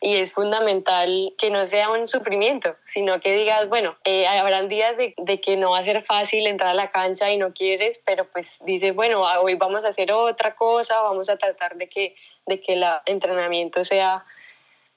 y 0.00 0.16
es 0.16 0.32
fundamental 0.32 1.34
que 1.36 1.50
no 1.50 1.66
sea 1.66 1.90
un 1.90 2.08
sufrimiento, 2.08 2.74
sino 2.86 3.20
que 3.20 3.36
digas, 3.36 3.68
bueno, 3.68 3.96
eh, 4.04 4.26
habrán 4.26 4.70
días 4.70 4.96
de, 4.96 5.14
de, 5.18 5.40
que 5.40 5.58
no 5.58 5.70
va 5.70 5.78
a 5.78 5.82
ser 5.82 6.02
fácil 6.04 6.46
entrar 6.46 6.70
a 6.70 6.74
la 6.74 6.90
cancha 6.90 7.30
y 7.30 7.36
no 7.36 7.52
quieres, 7.52 8.00
pero 8.06 8.24
pues 8.24 8.60
dices, 8.64 8.94
bueno, 8.94 9.26
ah, 9.26 9.40
hoy 9.40 9.56
vamos 9.56 9.84
a 9.84 9.88
hacer 9.88 10.10
otra 10.10 10.54
cosa, 10.54 11.02
vamos 11.02 11.28
a 11.28 11.36
tratar 11.36 11.76
de 11.76 11.88
que, 11.88 12.14
de 12.46 12.60
que 12.60 12.72
el 12.72 12.84
entrenamiento 13.04 13.84
sea 13.84 14.24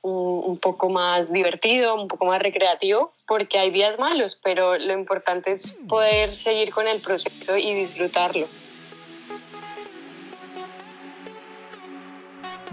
un, 0.01 0.41
un 0.45 0.57
poco 0.57 0.88
más 0.88 1.31
divertido, 1.33 1.95
un 1.95 2.07
poco 2.07 2.25
más 2.25 2.41
recreativo, 2.41 3.11
porque 3.27 3.59
hay 3.59 3.71
días 3.71 3.99
malos, 3.99 4.39
pero 4.41 4.77
lo 4.77 4.93
importante 4.93 5.51
es 5.51 5.73
poder 5.89 6.29
seguir 6.29 6.73
con 6.73 6.88
el 6.88 7.01
proceso 7.01 7.57
y 7.57 7.73
disfrutarlo. 7.73 8.47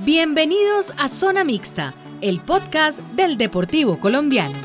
Bienvenidos 0.05 0.95
a 0.97 1.11
Zona 1.11 1.45
Mixta, 1.45 1.93
el 2.23 2.41
podcast 2.41 3.01
del 3.15 3.37
Deportivo 3.37 4.01
Colombiano. 4.01 4.57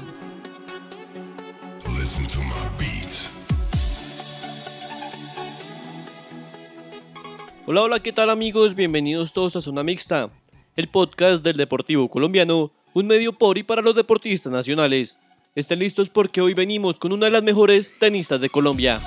Hola, 7.66 7.82
hola, 7.82 8.00
¿qué 8.00 8.14
tal 8.14 8.30
amigos? 8.30 8.76
Bienvenidos 8.76 9.34
todos 9.34 9.58
a 9.58 9.62
Zona 9.62 9.84
Mixta, 9.84 10.30
el 10.78 10.88
podcast 10.88 11.44
del 11.44 11.58
Deportivo 11.58 12.10
Colombiano, 12.10 12.72
un 12.94 13.06
medio 13.06 13.34
por 13.34 13.58
y 13.58 13.64
para 13.64 13.82
los 13.82 13.94
deportistas 13.94 14.54
nacionales. 14.54 15.20
Estén 15.54 15.80
listos 15.80 16.10
porque 16.10 16.40
hoy 16.40 16.54
venimos 16.54 16.98
con 16.98 17.12
una 17.12 17.26
de 17.26 17.32
las 17.32 17.44
mejores 17.44 18.00
tenistas 18.00 18.40
de 18.40 18.50
Colombia. 18.50 19.02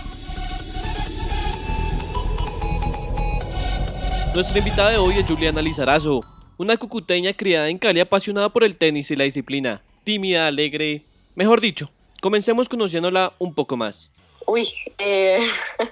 Nuestra 4.38 4.60
invitada 4.60 4.90
de 4.90 4.98
hoy 4.98 5.14
es 5.14 5.26
Juliana 5.26 5.60
Lizarazo, 5.60 6.20
una 6.58 6.76
cucuteña 6.76 7.32
criada 7.32 7.68
en 7.68 7.76
Cali 7.76 7.98
apasionada 7.98 8.48
por 8.50 8.62
el 8.62 8.76
tenis 8.76 9.10
y 9.10 9.16
la 9.16 9.24
disciplina, 9.24 9.82
tímida, 10.04 10.46
alegre, 10.46 11.02
mejor 11.34 11.60
dicho, 11.60 11.90
comencemos 12.20 12.68
conociéndola 12.68 13.32
un 13.40 13.52
poco 13.52 13.76
más. 13.76 14.12
Uy, 14.46 14.68
eh, 14.98 15.40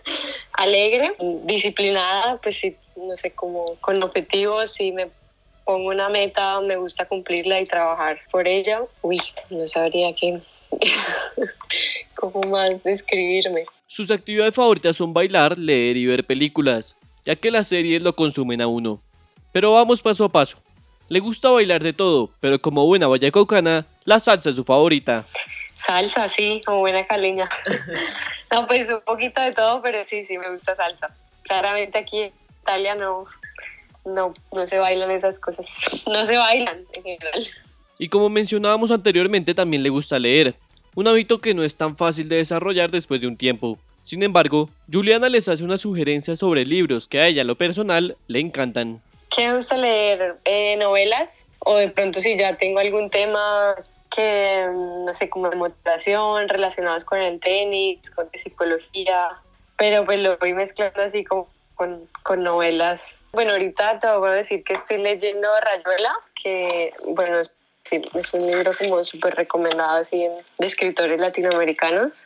alegre, 0.53 1.17
disciplinada, 1.43 2.41
pues 2.41 2.57
sí, 2.61 2.77
no 2.95 3.17
sé, 3.17 3.33
como 3.33 3.75
con 3.81 4.01
objetivos, 4.01 4.75
si 4.75 4.93
me 4.93 5.09
pongo 5.65 5.89
una 5.89 6.09
meta, 6.09 6.61
me 6.61 6.77
gusta 6.77 7.09
cumplirla 7.09 7.61
y 7.61 7.67
trabajar 7.67 8.21
por 8.31 8.47
ella. 8.47 8.81
Uy, 9.03 9.21
no 9.51 9.67
sabría 9.67 10.15
qué, 10.15 10.41
cómo 12.15 12.43
más 12.43 12.81
describirme. 12.85 13.65
Sus 13.89 14.09
actividades 14.13 14.55
favoritas 14.55 14.97
son 14.97 15.13
bailar, 15.13 15.59
leer 15.59 15.97
y 15.97 16.07
ver 16.07 16.25
películas 16.25 16.97
ya 17.27 17.37
que 17.37 17.51
las 17.51 17.67
series 17.69 18.01
lo 18.01 18.15
consumen 18.15 18.63
a 18.63 18.69
uno. 18.69 19.03
Pero 19.53 19.73
vamos 19.73 20.01
paso 20.01 20.25
a 20.25 20.29
paso. 20.31 20.59
Le 21.09 21.21
gusta 21.21 21.51
bailar 21.51 21.83
de 21.83 21.93
todo, 21.93 22.31
pero 22.41 22.61
como 22.61 22.87
buena 22.87 23.09
vallecaucana, 23.09 23.87
la 24.05 24.21
salsa 24.21 24.51
es 24.51 24.57
su 24.57 24.65
favorita. 24.65 25.27
Salsa, 25.75 26.29
sí, 26.29 26.63
como 26.65 26.79
buena 26.79 27.07
caleña. 27.07 27.49
no, 28.53 28.67
pues 28.67 28.91
un 28.91 29.03
poquito 29.03 29.41
de 29.43 29.53
todo, 29.53 29.83
pero 29.83 30.03
sí, 30.05 30.25
sí, 30.25 30.39
me 30.39 30.51
gusta 30.51 30.75
salsa. 30.75 31.09
Claramente 31.43 31.99
aquí 31.99 32.23
en 32.23 32.33
Italia 32.63 32.95
no, 32.95 33.27
no, 34.05 34.33
no 34.53 34.67
se 34.67 34.79
bailan 34.79 35.11
esas 35.11 35.39
cosas. 35.39 35.67
No 36.07 36.25
se 36.25 36.37
bailan 36.37 36.85
en 36.93 37.03
general. 37.03 37.47
Y 37.99 38.09
como 38.09 38.29
mencionábamos 38.29 38.91
anteriormente, 38.91 39.55
también 39.55 39.83
le 39.83 39.91
gusta 39.91 40.19
leer. 40.19 40.55
Un 40.95 41.09
hábito 41.09 41.41
que 41.41 41.55
no 41.55 41.63
es 41.63 41.77
tan 41.77 41.97
fácil 41.97 42.29
de 42.29 42.37
desarrollar 42.37 42.91
después 42.91 43.21
de 43.21 43.27
un 43.27 43.37
tiempo. 43.37 43.79
Sin 44.07 44.23
embargo, 44.23 44.71
Juliana 44.89 45.29
les 45.29 45.49
hace 45.49 45.65
una 45.65 45.79
sugerencia 45.79 46.37
sobre 46.37 46.65
libros 46.65 47.09
que 47.09 47.19
a 47.19 47.27
ella, 47.27 47.43
lo 47.43 47.57
personal, 47.57 48.17
le 48.29 48.39
encantan. 48.39 49.03
¿Qué 49.35 49.49
me 49.49 49.57
gusta 49.57 49.77
leer? 49.77 50.37
Eh, 50.45 50.77
¿Novelas? 50.77 51.49
O 51.59 51.75
de 51.75 51.89
pronto 51.89 52.21
si 52.21 52.39
ya 52.39 52.57
tengo 52.57 52.79
algún 52.79 53.11
tema 53.11 53.75
que, 54.15 54.65
no 55.05 55.13
sé, 55.13 55.29
como 55.29 55.51
de 55.51 55.57
motivación, 55.57 56.49
relacionados 56.49 57.05
con 57.05 57.19
el 57.19 57.41
tenis, 57.41 58.09
con 58.13 58.29
psicología, 58.33 59.31
pero 59.77 60.05
pues 60.05 60.21
lo 60.21 60.39
voy 60.39 60.55
mezclando 60.55 61.03
así 61.03 61.25
con, 61.25 61.47
con 61.75 62.45
novelas. 62.45 63.19
Bueno, 63.33 63.51
ahorita 63.55 63.99
te 63.99 64.07
voy 64.19 64.29
a 64.29 64.35
decir 64.35 64.63
que 64.63 64.75
estoy 64.75 64.99
leyendo 64.99 65.49
Rayuela, 65.61 66.15
que, 66.41 66.95
bueno, 67.09 67.41
es, 67.41 67.59
es 67.91 68.35
un 68.35 68.47
libro 68.47 68.71
como 68.79 69.03
súper 69.03 69.35
recomendado 69.35 69.99
así 69.99 70.29
de 70.61 70.67
escritores 70.67 71.21
latinoamericanos 71.21 72.25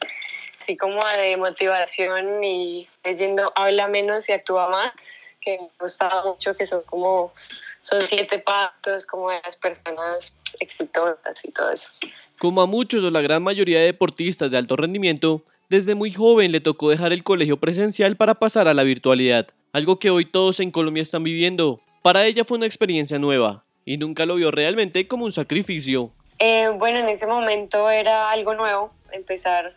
así 0.61 0.77
como 0.77 1.01
de 1.05 1.37
motivación 1.37 2.45
y 2.45 2.87
leyendo 3.05 3.53
Habla 3.55 3.89
menos 3.89 4.29
y 4.29 4.33
actúa 4.33 4.69
más, 4.69 4.93
que 5.41 5.59
me 5.59 5.69
gustaba 5.81 6.25
mucho, 6.25 6.55
que 6.55 6.67
son 6.67 6.83
como, 6.85 7.33
son 7.81 8.03
siete 8.03 8.39
pasos 8.39 9.07
como 9.07 9.31
de 9.31 9.41
las 9.43 9.57
personas 9.57 10.39
exitosas 10.61 11.45
y 11.45 11.51
todo 11.51 11.71
eso. 11.73 11.91
Como 12.39 12.63
a 12.63 12.67
muchos 12.67 13.03
o 13.05 13.11
la 13.11 13.21
gran 13.21 13.43
mayoría 13.43 13.79
de 13.79 13.87
deportistas 13.87 14.51
de 14.51 14.59
alto 14.59 14.77
rendimiento, 14.77 15.43
desde 15.69 15.95
muy 15.95 16.13
joven 16.13 16.53
le 16.53 16.61
tocó 16.61 16.91
dejar 16.91 17.13
el 17.13 17.23
colegio 17.23 17.59
presencial 17.59 18.17
para 18.17 18.35
pasar 18.35 18.69
a 18.69 18.75
la 18.75 18.83
virtualidad, 18.83 19.49
algo 19.73 19.99
que 19.99 20.11
hoy 20.11 20.25
todos 20.25 20.61
en 20.61 20.71
Colombia 20.71 21.03
están 21.03 21.23
viviendo. 21.23 21.81
Para 22.03 22.25
ella 22.27 22.45
fue 22.45 22.59
una 22.59 22.67
experiencia 22.67 23.19
nueva 23.19 23.65
y 23.85 23.97
nunca 23.97 24.27
lo 24.27 24.35
vio 24.35 24.51
realmente 24.51 25.07
como 25.07 25.25
un 25.25 25.33
sacrificio. 25.33 26.11
Eh, 26.39 26.69
bueno, 26.69 26.99
en 26.99 27.09
ese 27.09 27.27
momento 27.27 27.91
era 27.91 28.31
algo 28.31 28.55
nuevo, 28.55 28.93
empezar 29.13 29.75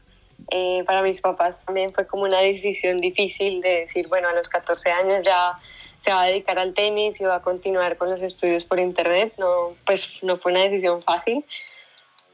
eh, 0.56 0.84
para 0.86 1.02
mis 1.02 1.20
papás 1.20 1.66
también 1.66 1.92
fue 1.96 2.06
como 2.06 2.26
una 2.26 2.40
decisión 2.40 3.02
difícil 3.02 3.60
de 3.62 3.88
decir, 3.88 4.08
bueno, 4.08 4.28
a 4.28 4.34
los 4.34 4.50
14 4.50 4.92
años 4.92 5.24
ya 5.24 5.58
se 5.98 6.14
va 6.14 6.22
a 6.22 6.26
dedicar 6.28 6.60
al 6.60 6.76
tenis 6.76 7.20
y 7.20 7.24
va 7.24 7.38
a 7.38 7.42
continuar 7.42 7.98
con 7.98 8.08
los 8.08 8.22
estudios 8.22 8.64
por 8.64 8.80
internet. 8.80 9.34
No, 9.40 9.74
pues 9.84 10.22
no 10.22 10.38
fue 10.38 10.52
una 10.52 10.62
decisión 10.62 11.02
fácil. 11.02 11.44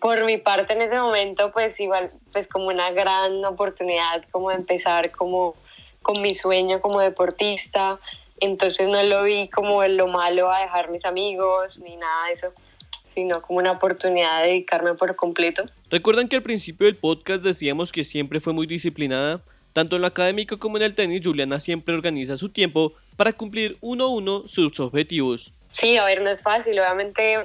Por 0.01 0.25
mi 0.25 0.35
parte 0.35 0.73
en 0.73 0.81
ese 0.81 0.99
momento, 0.99 1.53
pues 1.53 1.79
igual, 1.79 2.11
pues 2.33 2.45
como 2.49 2.67
una 2.67 2.91
gran 2.91 3.45
oportunidad 3.45 4.25
como 4.31 4.49
de 4.49 4.55
empezar 4.55 5.11
como 5.11 5.55
con 6.01 6.21
mi 6.21 6.35
sueño 6.35 6.81
como 6.81 6.99
deportista. 6.99 7.99
Entonces 8.41 8.89
no 8.89 9.01
lo 9.01 9.23
vi 9.23 9.47
como 9.47 9.81
lo 9.85 10.07
malo 10.07 10.51
a 10.51 10.59
dejar 10.59 10.89
mis 10.89 11.05
amigos 11.05 11.79
ni 11.79 11.95
nada 11.95 12.25
de 12.25 12.33
eso 12.33 12.53
sino 13.09 13.41
como 13.41 13.59
una 13.59 13.71
oportunidad 13.71 14.43
de 14.43 14.49
dedicarme 14.49 14.93
por 14.93 15.15
completo. 15.15 15.63
¿Recuerdan 15.89 16.27
que 16.27 16.35
al 16.35 16.43
principio 16.43 16.85
del 16.85 16.95
podcast 16.95 17.43
decíamos 17.43 17.91
que 17.91 18.03
siempre 18.03 18.39
fue 18.39 18.53
muy 18.53 18.67
disciplinada? 18.67 19.41
Tanto 19.73 19.95
en 19.95 20.03
lo 20.03 20.07
académico 20.07 20.59
como 20.59 20.77
en 20.77 20.83
el 20.83 20.95
tenis, 20.95 21.21
Juliana 21.23 21.59
siempre 21.59 21.95
organiza 21.95 22.37
su 22.37 22.49
tiempo 22.49 22.93
para 23.17 23.33
cumplir 23.33 23.77
uno 23.81 24.05
a 24.05 24.07
uno 24.09 24.47
sus 24.47 24.79
objetivos. 24.79 25.51
Sí, 25.71 25.97
a 25.97 26.05
ver, 26.05 26.21
no 26.21 26.29
es 26.29 26.43
fácil. 26.43 26.79
Obviamente 26.79 27.37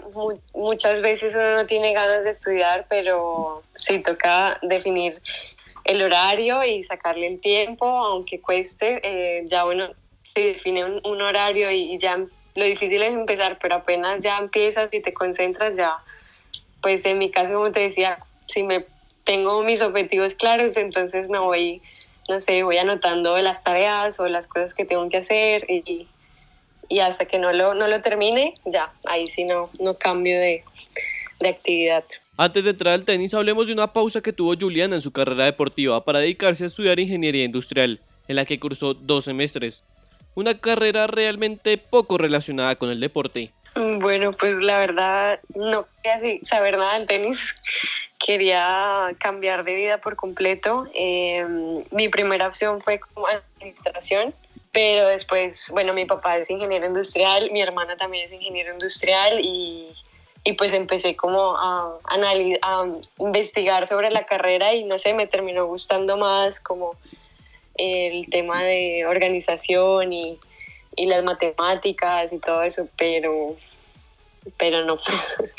muchas 0.54 1.00
veces 1.00 1.34
uno 1.34 1.54
no 1.54 1.66
tiene 1.66 1.92
ganas 1.92 2.24
de 2.24 2.30
estudiar, 2.30 2.86
pero 2.88 3.62
sí 3.74 3.98
toca 4.00 4.58
definir 4.62 5.20
el 5.84 6.02
horario 6.02 6.62
y 6.64 6.82
sacarle 6.82 7.26
el 7.26 7.40
tiempo, 7.40 7.86
aunque 7.86 8.40
cueste. 8.40 9.00
Eh, 9.02 9.44
ya 9.46 9.66
uno 9.66 9.90
se 10.34 10.40
define 10.40 10.84
un, 10.84 11.22
horario 11.22 11.70
y, 11.70 11.94
y 11.94 11.98
ya 11.98 12.18
lo 12.54 12.64
difícil 12.64 13.02
es 13.02 13.12
empezar, 13.12 13.58
pero 13.60 13.76
apenas 13.76 14.22
ya 14.22 14.38
empiezas 14.38 14.92
y 14.92 15.00
te 15.00 15.12
concentras, 15.12 15.76
ya, 15.76 15.98
pues 16.80 17.04
en 17.04 17.18
mi 17.18 17.30
caso, 17.30 17.54
como 17.54 17.72
te 17.72 17.80
decía, 17.80 18.18
si 18.46 18.62
me 18.62 18.84
tengo 19.24 19.62
mis 19.64 19.80
objetivos 19.80 20.34
claros, 20.34 20.76
entonces 20.76 21.28
me 21.28 21.38
voy, 21.38 21.82
no 22.28 22.38
sé, 22.40 22.62
voy 22.62 22.78
anotando 22.78 23.36
las 23.38 23.64
tareas 23.64 24.20
o 24.20 24.28
las 24.28 24.46
cosas 24.46 24.74
que 24.74 24.84
tengo 24.84 25.08
que 25.08 25.16
hacer 25.16 25.68
y, 25.68 26.06
y 26.88 26.98
hasta 27.00 27.24
que 27.24 27.38
no 27.38 27.52
lo, 27.52 27.74
no 27.74 27.88
lo 27.88 28.00
termine, 28.02 28.54
ya, 28.64 28.92
ahí 29.06 29.28
sí 29.28 29.44
no, 29.44 29.70
no 29.80 29.94
cambio 29.94 30.38
de, 30.38 30.62
de 31.40 31.48
actividad. 31.48 32.04
Antes 32.36 32.64
de 32.64 32.70
entrar 32.70 32.94
al 32.94 33.04
tenis, 33.04 33.34
hablemos 33.34 33.66
de 33.66 33.72
una 33.72 33.92
pausa 33.92 34.20
que 34.20 34.32
tuvo 34.32 34.54
Juliana 34.58 34.96
en 34.96 35.00
su 35.00 35.12
carrera 35.12 35.44
deportiva 35.44 36.04
para 36.04 36.18
dedicarse 36.18 36.64
a 36.64 36.66
estudiar 36.68 37.00
ingeniería 37.00 37.44
industrial, 37.44 38.00
en 38.28 38.36
la 38.36 38.44
que 38.44 38.60
cursó 38.60 38.94
dos 38.94 39.24
semestres 39.24 39.82
una 40.34 40.58
carrera 40.58 41.06
realmente 41.06 41.78
poco 41.78 42.18
relacionada 42.18 42.76
con 42.76 42.90
el 42.90 43.00
deporte. 43.00 43.52
Bueno, 43.74 44.32
pues 44.32 44.62
la 44.62 44.78
verdad 44.78 45.40
no 45.54 45.86
quería 46.02 46.38
saber 46.44 46.78
nada 46.78 46.98
del 46.98 47.06
tenis. 47.06 47.54
Quería 48.24 49.14
cambiar 49.18 49.64
de 49.64 49.74
vida 49.74 49.98
por 49.98 50.16
completo. 50.16 50.86
Em, 50.94 51.82
mi 51.90 52.08
primera 52.08 52.46
opción 52.46 52.80
fue 52.80 53.00
como 53.00 53.26
administración, 53.26 54.32
pero 54.72 55.08
después, 55.08 55.70
bueno, 55.70 55.92
mi 55.92 56.04
papá 56.04 56.38
es 56.38 56.50
ingeniero 56.50 56.86
industrial, 56.86 57.50
mi 57.50 57.60
hermana 57.60 57.96
también 57.96 58.26
es 58.26 58.32
ingeniero 58.32 58.72
industrial 58.72 59.40
y, 59.40 59.92
y 60.44 60.52
pues 60.52 60.72
empecé 60.72 61.16
como 61.16 61.56
a 61.56 61.98
investigar 63.18 63.86
sobre 63.86 64.10
la 64.10 64.24
carrera 64.24 64.72
y 64.74 64.84
no 64.84 64.98
sé, 64.98 65.14
me 65.14 65.26
terminó 65.26 65.66
gustando 65.66 66.16
más 66.16 66.60
como 66.60 66.96
el 67.76 68.28
tema 68.30 68.62
de 68.62 69.04
organización 69.06 70.12
y, 70.12 70.38
y 70.96 71.06
las 71.06 71.24
matemáticas 71.24 72.32
y 72.32 72.38
todo 72.38 72.62
eso, 72.62 72.88
pero, 72.96 73.56
pero 74.56 74.84
no. 74.84 74.96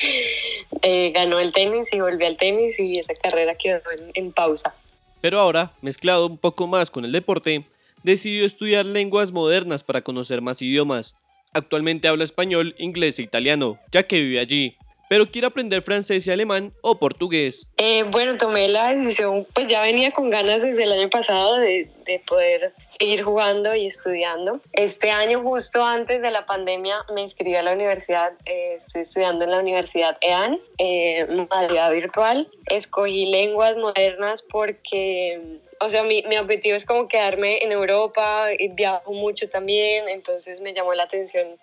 eh, 0.81 1.11
ganó 1.11 1.39
el 1.39 1.53
tenis 1.53 1.91
y 1.91 1.99
volví 1.99 2.25
al 2.25 2.37
tenis 2.37 2.79
y 2.79 2.99
esa 2.99 3.13
carrera 3.15 3.55
quedó 3.55 3.81
en, 3.91 4.11
en 4.13 4.31
pausa. 4.31 4.75
Pero 5.21 5.39
ahora, 5.39 5.71
mezclado 5.81 6.27
un 6.27 6.37
poco 6.37 6.67
más 6.67 6.91
con 6.91 7.05
el 7.05 7.11
deporte, 7.11 7.65
decidió 8.03 8.45
estudiar 8.45 8.85
lenguas 8.85 9.31
modernas 9.31 9.83
para 9.83 10.01
conocer 10.01 10.41
más 10.41 10.61
idiomas. 10.61 11.15
Actualmente 11.53 12.07
habla 12.07 12.23
español, 12.23 12.75
inglés 12.77 13.17
e 13.17 13.23
italiano, 13.23 13.79
ya 13.91 14.03
que 14.03 14.17
vive 14.17 14.39
allí, 14.39 14.75
pero 15.09 15.29
quiere 15.29 15.47
aprender 15.47 15.81
francés 15.81 16.25
y 16.27 16.31
alemán 16.31 16.73
o 16.81 16.97
portugués. 16.97 17.67
Eh, 17.77 18.03
bueno, 18.03 18.37
tomé 18.37 18.67
la 18.67 18.93
decisión, 18.93 19.45
pues 19.53 19.67
ya 19.67 19.81
venía 19.81 20.11
con 20.11 20.29
ganas 20.29 20.61
desde 20.61 20.83
el 20.83 20.91
año 20.91 21.09
pasado 21.09 21.57
de, 21.57 21.89
de, 22.05 22.19
poder 22.19 22.73
seguir 22.89 23.23
jugando 23.23 23.75
y 23.75 23.85
estudiando. 23.87 24.61
Este 24.73 25.11
año, 25.11 25.41
justo 25.41 25.83
antes 25.83 26.21
de 26.21 26.31
la 26.31 26.45
pandemia, 26.45 26.97
me 27.13 27.21
inscribí 27.21 27.55
a 27.55 27.61
la 27.61 27.73
universidad, 27.73 28.33
eh, 28.45 28.75
estoy 28.77 29.01
estudiando 29.01 29.45
en 29.45 29.51
la 29.51 29.59
Universidad 29.59 30.17
EAN, 30.21 30.59
eh, 30.77 31.25
modalidad 31.29 31.91
virtual. 31.91 32.49
Escogí 32.67 33.25
lenguas 33.25 33.77
modernas 33.77 34.41
porque 34.43 35.59
o 35.81 35.89
sea, 35.89 36.03
mi, 36.03 36.23
mi, 36.23 36.37
objetivo 36.37 36.75
es 36.75 36.85
como 36.85 37.09
quedarme 37.09 37.59
en 37.61 37.73
Europa, 37.73 38.47
y 38.57 38.69
viajo 38.69 39.11
mucho 39.11 39.49
también, 39.49 40.07
entonces 40.07 40.61
me 40.61 40.73
llamó 40.73 40.93
la 40.93 41.03
atención 41.03 41.59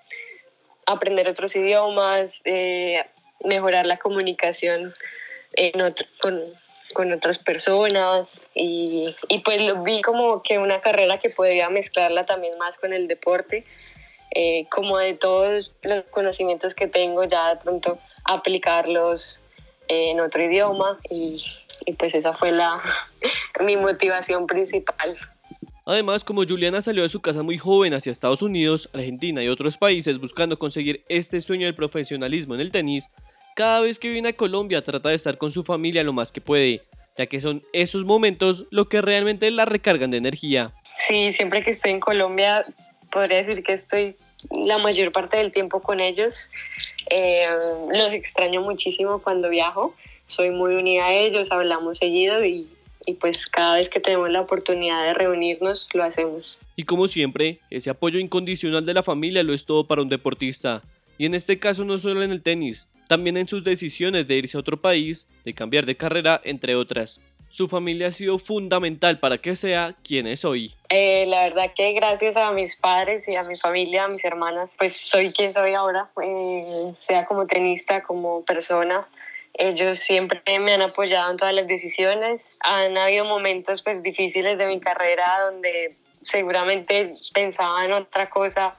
aprender 0.86 1.28
otros 1.28 1.54
idiomas, 1.56 2.42
eh, 2.44 3.02
mejorar 3.44 3.86
la 3.86 3.98
comunicación 3.98 4.94
en 5.54 5.80
otro, 5.80 6.06
con, 6.20 6.40
con, 6.94 7.12
otras 7.12 7.38
personas 7.38 8.48
y, 8.54 9.14
y, 9.28 9.38
pues 9.40 9.58
vi 9.84 10.02
como 10.02 10.42
que 10.42 10.58
una 10.58 10.80
carrera 10.80 11.18
que 11.18 11.30
podía 11.30 11.68
mezclarla 11.68 12.24
también 12.24 12.56
más 12.58 12.78
con 12.78 12.92
el 12.92 13.08
deporte, 13.08 13.64
eh, 14.34 14.66
como 14.70 14.98
de 14.98 15.14
todos 15.14 15.72
los 15.82 16.02
conocimientos 16.04 16.74
que 16.74 16.86
tengo 16.86 17.24
ya 17.24 17.54
de 17.54 17.60
pronto 17.60 17.98
aplicarlos 18.24 19.40
en 19.88 20.20
otro 20.20 20.42
idioma 20.42 20.98
y, 21.10 21.42
y 21.84 21.92
pues 21.92 22.14
esa 22.14 22.32
fue 22.32 22.52
la, 22.52 22.80
mi 23.60 23.76
motivación 23.76 24.46
principal. 24.46 25.18
Además, 25.84 26.22
como 26.22 26.44
Juliana 26.44 26.80
salió 26.80 27.02
de 27.02 27.08
su 27.08 27.20
casa 27.20 27.42
muy 27.42 27.58
joven 27.58 27.92
hacia 27.92 28.12
Estados 28.12 28.40
Unidos, 28.40 28.88
Argentina 28.92 29.42
y 29.42 29.48
otros 29.48 29.76
países 29.76 30.20
buscando 30.20 30.56
conseguir 30.58 31.04
este 31.08 31.40
sueño 31.40 31.66
del 31.66 31.74
profesionalismo 31.74 32.54
en 32.54 32.60
el 32.60 32.70
tenis, 32.70 33.10
cada 33.56 33.80
vez 33.80 33.98
que 33.98 34.10
viene 34.10 34.30
a 34.30 34.32
Colombia 34.32 34.82
trata 34.82 35.08
de 35.08 35.14
estar 35.14 35.38
con 35.38 35.50
su 35.50 35.64
familia 35.64 36.02
lo 36.02 36.12
más 36.12 36.32
que 36.32 36.40
puede, 36.40 36.82
ya 37.16 37.26
que 37.26 37.40
son 37.40 37.62
esos 37.72 38.04
momentos 38.04 38.66
lo 38.70 38.88
que 38.88 39.02
realmente 39.02 39.50
la 39.50 39.64
recargan 39.64 40.10
de 40.10 40.18
energía. 40.18 40.72
Sí, 40.96 41.32
siempre 41.32 41.62
que 41.62 41.70
estoy 41.70 41.92
en 41.92 42.00
Colombia 42.00 42.64
podría 43.10 43.42
decir 43.42 43.62
que 43.62 43.72
estoy 43.72 44.16
la 44.50 44.78
mayor 44.78 45.12
parte 45.12 45.36
del 45.36 45.52
tiempo 45.52 45.80
con 45.80 46.00
ellos. 46.00 46.48
Eh, 47.10 47.46
los 47.92 48.12
extraño 48.12 48.62
muchísimo 48.62 49.20
cuando 49.20 49.48
viajo, 49.48 49.94
soy 50.26 50.50
muy 50.50 50.74
unida 50.74 51.06
a 51.06 51.12
ellos, 51.12 51.52
hablamos 51.52 51.98
seguido 51.98 52.44
y 52.44 52.68
y 53.06 53.14
pues 53.14 53.46
cada 53.46 53.76
vez 53.76 53.88
que 53.88 54.00
tenemos 54.00 54.30
la 54.30 54.40
oportunidad 54.40 55.04
de 55.04 55.14
reunirnos 55.14 55.88
lo 55.94 56.04
hacemos. 56.04 56.58
Y 56.76 56.84
como 56.84 57.08
siempre, 57.08 57.60
ese 57.70 57.90
apoyo 57.90 58.18
incondicional 58.18 58.86
de 58.86 58.94
la 58.94 59.02
familia 59.02 59.42
lo 59.42 59.52
es 59.52 59.64
todo 59.64 59.86
para 59.86 60.02
un 60.02 60.08
deportista. 60.08 60.82
Y 61.18 61.26
en 61.26 61.34
este 61.34 61.58
caso 61.58 61.84
no 61.84 61.98
solo 61.98 62.22
en 62.22 62.32
el 62.32 62.42
tenis, 62.42 62.88
también 63.12 63.36
en 63.36 63.46
sus 63.46 63.62
decisiones 63.62 64.26
de 64.26 64.36
irse 64.36 64.56
a 64.56 64.60
otro 64.60 64.80
país, 64.80 65.28
de 65.44 65.52
cambiar 65.52 65.84
de 65.84 65.98
carrera, 65.98 66.40
entre 66.44 66.74
otras. 66.74 67.20
Su 67.50 67.68
familia 67.68 68.06
ha 68.06 68.10
sido 68.10 68.38
fundamental 68.38 69.20
para 69.20 69.36
que 69.36 69.54
sea 69.54 69.94
quien 70.02 70.26
es 70.26 70.46
hoy. 70.46 70.72
Eh, 70.88 71.26
la 71.26 71.42
verdad 71.42 71.74
que 71.76 71.92
gracias 71.92 72.38
a 72.38 72.50
mis 72.52 72.74
padres 72.74 73.28
y 73.28 73.36
a 73.36 73.42
mi 73.42 73.56
familia, 73.56 74.04
a 74.04 74.08
mis 74.08 74.24
hermanas, 74.24 74.76
pues 74.78 74.96
soy 74.96 75.30
quien 75.30 75.52
soy 75.52 75.74
ahora, 75.74 76.08
eh, 76.24 76.94
sea 76.96 77.26
como 77.26 77.46
tenista, 77.46 78.02
como 78.02 78.46
persona. 78.46 79.06
Ellos 79.52 79.98
siempre 79.98 80.40
me 80.58 80.72
han 80.72 80.80
apoyado 80.80 81.32
en 81.32 81.36
todas 81.36 81.52
las 81.52 81.66
decisiones. 81.66 82.56
Han 82.60 82.96
habido 82.96 83.26
momentos 83.26 83.82
pues, 83.82 84.02
difíciles 84.02 84.56
de 84.56 84.66
mi 84.68 84.80
carrera 84.80 85.50
donde 85.50 85.96
seguramente 86.22 87.12
pensaba 87.34 87.84
en 87.84 87.92
otra 87.92 88.30
cosa, 88.30 88.74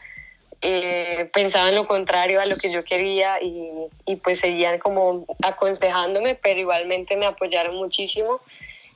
eh, 0.63 1.29
pensaba 1.33 1.69
en 1.69 1.75
lo 1.75 1.87
contrario 1.87 2.39
a 2.39 2.45
lo 2.45 2.55
que 2.55 2.71
yo 2.71 2.83
quería 2.83 3.41
y, 3.41 3.69
y, 4.05 4.15
pues 4.15 4.39
seguían 4.39 4.79
como 4.79 5.25
aconsejándome, 5.41 6.35
pero 6.35 6.59
igualmente 6.59 7.17
me 7.17 7.25
apoyaron 7.25 7.75
muchísimo 7.75 8.39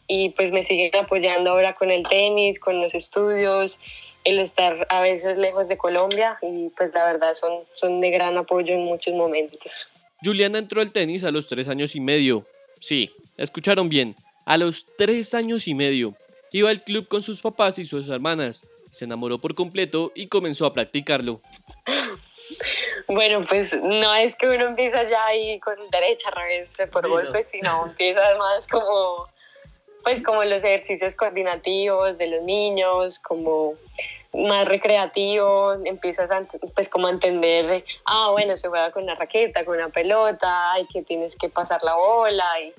y 0.07 0.29
pues 0.29 0.51
me 0.51 0.63
siguen 0.63 0.95
apoyando 0.95 1.51
ahora 1.51 1.75
con 1.75 1.91
el 1.91 2.07
tenis, 2.07 2.59
con 2.59 2.81
los 2.81 2.95
estudios, 2.95 3.81
el 4.23 4.39
estar 4.39 4.87
a 4.89 5.01
veces 5.01 5.37
lejos 5.37 5.67
de 5.67 5.77
Colombia 5.77 6.37
y 6.41 6.69
pues 6.69 6.93
la 6.93 7.05
verdad 7.05 7.33
son, 7.33 7.63
son 7.73 7.99
de 8.01 8.11
gran 8.11 8.37
apoyo 8.37 8.73
en 8.73 8.85
muchos 8.85 9.13
momentos. 9.13 9.89
Juliana 10.23 10.59
entró 10.59 10.81
al 10.81 10.91
tenis 10.91 11.23
a 11.23 11.31
los 11.31 11.47
tres 11.47 11.67
años 11.67 11.95
y 11.95 11.99
medio. 11.99 12.45
Sí, 12.79 13.11
escucharon 13.37 13.89
bien, 13.89 14.15
a 14.45 14.57
los 14.57 14.85
tres 14.97 15.33
años 15.33 15.67
y 15.67 15.73
medio. 15.73 16.15
Iba 16.51 16.69
al 16.69 16.83
club 16.83 17.07
con 17.07 17.21
sus 17.21 17.41
papás 17.41 17.77
y 17.77 17.85
sus 17.85 18.09
hermanas. 18.09 18.65
Se 18.91 19.05
enamoró 19.05 19.39
por 19.39 19.55
completo 19.55 20.11
y 20.15 20.27
comenzó 20.27 20.65
a 20.65 20.73
practicarlo. 20.73 21.41
Bueno, 23.07 23.45
pues 23.47 23.73
no 23.81 24.15
es 24.15 24.35
que 24.35 24.47
uno 24.49 24.67
empieza 24.67 25.03
ya 25.09 25.25
ahí 25.25 25.59
con 25.59 25.75
derecha, 25.91 26.29
revés, 26.31 26.77
por 26.91 27.03
sí, 27.03 27.07
golpes, 27.07 27.45
no. 27.45 27.49
sino 27.51 27.85
empieza 27.87 28.25
además 28.25 28.67
como, 28.67 29.27
pues 30.03 30.21
como 30.21 30.43
los 30.43 30.63
ejercicios 30.63 31.15
coordinativos 31.15 32.17
de 32.17 32.27
los 32.27 32.43
niños, 32.43 33.19
como 33.19 33.75
más 34.33 34.67
recreativo, 34.67 35.73
empiezas 35.85 36.29
a, 36.31 36.43
pues 36.75 36.89
como 36.89 37.07
a 37.07 37.11
entender, 37.11 37.83
ah, 38.05 38.29
bueno, 38.31 38.57
se 38.57 38.67
juega 38.67 38.91
con 38.91 39.03
una 39.03 39.15
raqueta, 39.15 39.63
con 39.63 39.77
una 39.77 39.89
pelota, 39.89 40.73
y 40.79 40.85
que 40.87 41.01
tienes 41.01 41.35
que 41.35 41.49
pasar 41.49 41.81
la 41.83 41.95
bola, 41.95 42.45
y, 42.61 42.73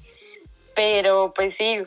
pero 0.75 1.33
pues 1.35 1.57
sí, 1.57 1.79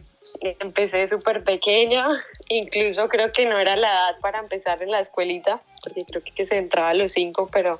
empecé 0.41 1.07
súper 1.07 1.43
pequeña, 1.43 2.07
incluso 2.49 3.07
creo 3.09 3.31
que 3.31 3.45
no 3.45 3.59
era 3.59 3.75
la 3.75 3.89
edad 3.89 4.19
para 4.21 4.39
empezar 4.39 4.81
en 4.81 4.91
la 4.91 4.99
escuelita, 4.99 5.61
porque 5.83 6.05
creo 6.05 6.23
que 6.23 6.45
se 6.45 6.57
entraba 6.57 6.89
a 6.89 6.93
los 6.93 7.11
cinco, 7.11 7.49
pero 7.51 7.79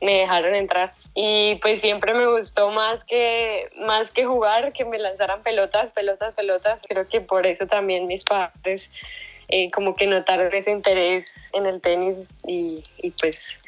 me 0.00 0.18
dejaron 0.18 0.54
entrar. 0.54 0.94
Y 1.14 1.56
pues 1.56 1.80
siempre 1.80 2.14
me 2.14 2.26
gustó 2.26 2.70
más 2.70 3.04
que, 3.04 3.70
más 3.76 4.10
que 4.10 4.24
jugar, 4.24 4.72
que 4.72 4.84
me 4.84 4.98
lanzaran 4.98 5.42
pelotas, 5.42 5.92
pelotas, 5.92 6.34
pelotas. 6.34 6.82
Creo 6.88 7.06
que 7.08 7.20
por 7.20 7.46
eso 7.46 7.66
también 7.66 8.06
mis 8.06 8.24
padres 8.24 8.90
eh, 9.48 9.70
como 9.70 9.96
que 9.96 10.06
notaron 10.06 10.52
ese 10.54 10.70
interés 10.70 11.50
en 11.52 11.66
el 11.66 11.80
tenis 11.80 12.28
y, 12.46 12.84
y 13.02 13.10
pues 13.10 13.60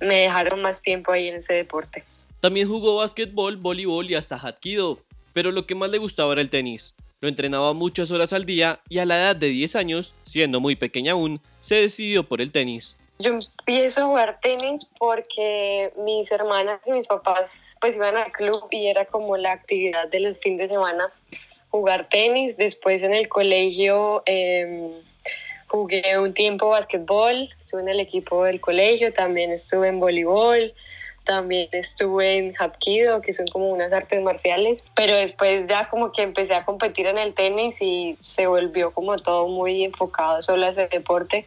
me 0.00 0.16
dejaron 0.16 0.62
más 0.62 0.82
tiempo 0.82 1.12
ahí 1.12 1.28
en 1.28 1.36
ese 1.36 1.54
deporte. 1.54 2.04
También 2.40 2.68
jugó 2.68 2.96
básquetbol, 2.96 3.56
voleibol 3.56 4.10
y 4.10 4.14
hasta 4.14 4.36
hapkido, 4.36 5.00
pero 5.32 5.50
lo 5.50 5.66
que 5.66 5.74
más 5.74 5.90
le 5.90 5.98
gustaba 5.98 6.32
era 6.32 6.42
el 6.42 6.50
tenis. 6.50 6.94
Lo 7.20 7.28
entrenaba 7.28 7.72
muchas 7.72 8.10
horas 8.10 8.32
al 8.32 8.46
día 8.46 8.80
y 8.88 8.98
a 8.98 9.04
la 9.04 9.18
edad 9.18 9.36
de 9.36 9.48
10 9.48 9.76
años, 9.76 10.14
siendo 10.24 10.60
muy 10.60 10.76
pequeña 10.76 11.12
aún, 11.12 11.40
se 11.60 11.76
decidió 11.76 12.24
por 12.24 12.40
el 12.40 12.52
tenis. 12.52 12.96
Yo 13.18 13.32
empiezo 13.32 14.02
a 14.02 14.04
jugar 14.04 14.38
tenis 14.40 14.86
porque 14.98 15.92
mis 16.04 16.30
hermanas 16.30 16.80
y 16.86 16.92
mis 16.92 17.08
papás 17.08 17.76
pues 17.80 17.96
iban 17.96 18.16
al 18.16 18.30
club 18.30 18.68
y 18.70 18.86
era 18.86 19.04
como 19.06 19.36
la 19.36 19.52
actividad 19.52 20.08
de 20.08 20.20
los 20.20 20.38
fines 20.38 20.68
de 20.68 20.74
semana 20.74 21.10
jugar 21.70 22.08
tenis. 22.08 22.56
Después 22.56 23.02
en 23.02 23.12
el 23.12 23.28
colegio 23.28 24.22
eh, 24.26 24.92
Jugué 25.68 26.18
un 26.18 26.32
tiempo 26.32 26.70
básquetbol, 26.70 27.50
estuve 27.60 27.82
en 27.82 27.88
el 27.90 28.00
equipo 28.00 28.44
del 28.44 28.58
colegio, 28.58 29.12
también 29.12 29.52
estuve 29.52 29.88
en 29.88 30.00
voleibol, 30.00 30.72
también 31.28 31.68
estuve 31.72 32.38
en 32.38 32.54
hapkido, 32.58 33.20
que 33.20 33.34
son 33.34 33.46
como 33.48 33.68
unas 33.68 33.92
artes 33.92 34.22
marciales, 34.22 34.82
pero 34.96 35.14
después 35.14 35.68
ya 35.68 35.86
como 35.90 36.10
que 36.10 36.22
empecé 36.22 36.54
a 36.54 36.64
competir 36.64 37.06
en 37.06 37.18
el 37.18 37.34
tenis 37.34 37.76
y 37.82 38.16
se 38.22 38.46
volvió 38.46 38.92
como 38.92 39.14
todo 39.18 39.46
muy 39.46 39.84
enfocado 39.84 40.40
solo 40.40 40.64
a 40.64 40.70
ese 40.70 40.88
deporte 40.88 41.44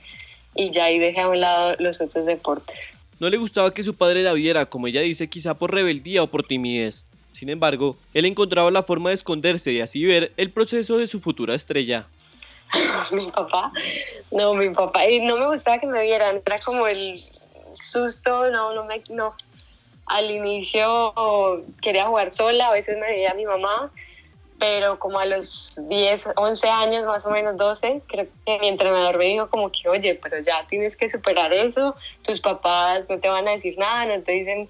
y 0.53 0.69
ya 0.69 0.85
ahí 0.85 0.99
dejé 0.99 1.21
a 1.21 1.29
un 1.29 1.41
lado 1.41 1.75
los 1.79 1.99
otros 1.99 2.27
deportes. 2.27 2.93
No 3.19 3.27
le 3.27 3.37
gustaba 3.37 3.73
que 3.73 3.83
su 3.83 3.95
padre 3.95 4.21
la 4.21 4.33
viera, 4.33 4.67
como 4.67 4.85
ella 4.85 5.01
dice, 5.01 5.27
quizá 5.27 5.55
por 5.55 5.73
rebeldía 5.73 6.21
o 6.21 6.27
por 6.27 6.43
timidez. 6.43 7.07
Sin 7.31 7.49
embargo, 7.49 7.97
él 8.13 8.25
encontraba 8.25 8.69
la 8.69 8.83
forma 8.83 9.09
de 9.09 9.15
esconderse 9.15 9.71
y 9.71 9.81
así 9.81 10.05
ver 10.05 10.31
el 10.37 10.51
proceso 10.51 10.99
de 10.99 11.07
su 11.07 11.19
futura 11.21 11.55
estrella. 11.55 12.05
mi 13.11 13.31
papá, 13.31 13.71
no, 14.29 14.53
mi 14.53 14.69
papá, 14.69 15.09
y 15.09 15.21
no 15.21 15.37
me 15.37 15.47
gustaba 15.47 15.79
que 15.79 15.87
me 15.87 16.03
vieran, 16.03 16.39
era 16.45 16.59
como 16.59 16.85
el 16.85 17.25
susto, 17.79 18.51
no, 18.51 18.75
no 18.75 18.85
me, 18.85 19.01
no. 19.09 19.33
Al 20.11 20.29
inicio 20.29 21.13
quería 21.81 22.05
jugar 22.05 22.31
sola, 22.33 22.67
a 22.67 22.71
veces 22.71 22.97
me 22.97 23.07
veía 23.07 23.33
mi 23.33 23.45
mamá, 23.45 23.91
pero 24.59 24.99
como 24.99 25.19
a 25.19 25.25
los 25.25 25.79
10, 25.87 26.29
11 26.35 26.69
años, 26.69 27.05
más 27.05 27.25
o 27.25 27.31
menos 27.31 27.57
12, 27.57 28.01
creo 28.07 28.27
que 28.45 28.59
mi 28.59 28.67
entrenador 28.67 29.17
me 29.17 29.25
dijo 29.25 29.49
como 29.49 29.71
que, 29.71 29.89
oye, 29.89 30.19
pero 30.21 30.39
ya 30.39 30.67
tienes 30.67 30.95
que 30.95 31.09
superar 31.09 31.53
eso, 31.53 31.95
tus 32.23 32.41
papás 32.41 33.09
no 33.09 33.19
te 33.19 33.29
van 33.29 33.47
a 33.47 33.51
decir 33.51 33.75
nada, 33.77 34.05
no 34.05 34.21
te 34.21 34.33
dicen, 34.33 34.69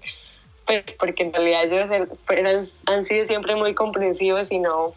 pues 0.66 0.94
porque 0.98 1.24
en 1.24 1.32
realidad 1.32 1.64
ellos 1.64 2.82
han 2.86 3.04
sido 3.04 3.24
siempre 3.24 3.56
muy 3.56 3.74
comprensivos 3.74 4.50
y 4.52 4.58
no, 4.58 4.84
o 4.84 4.94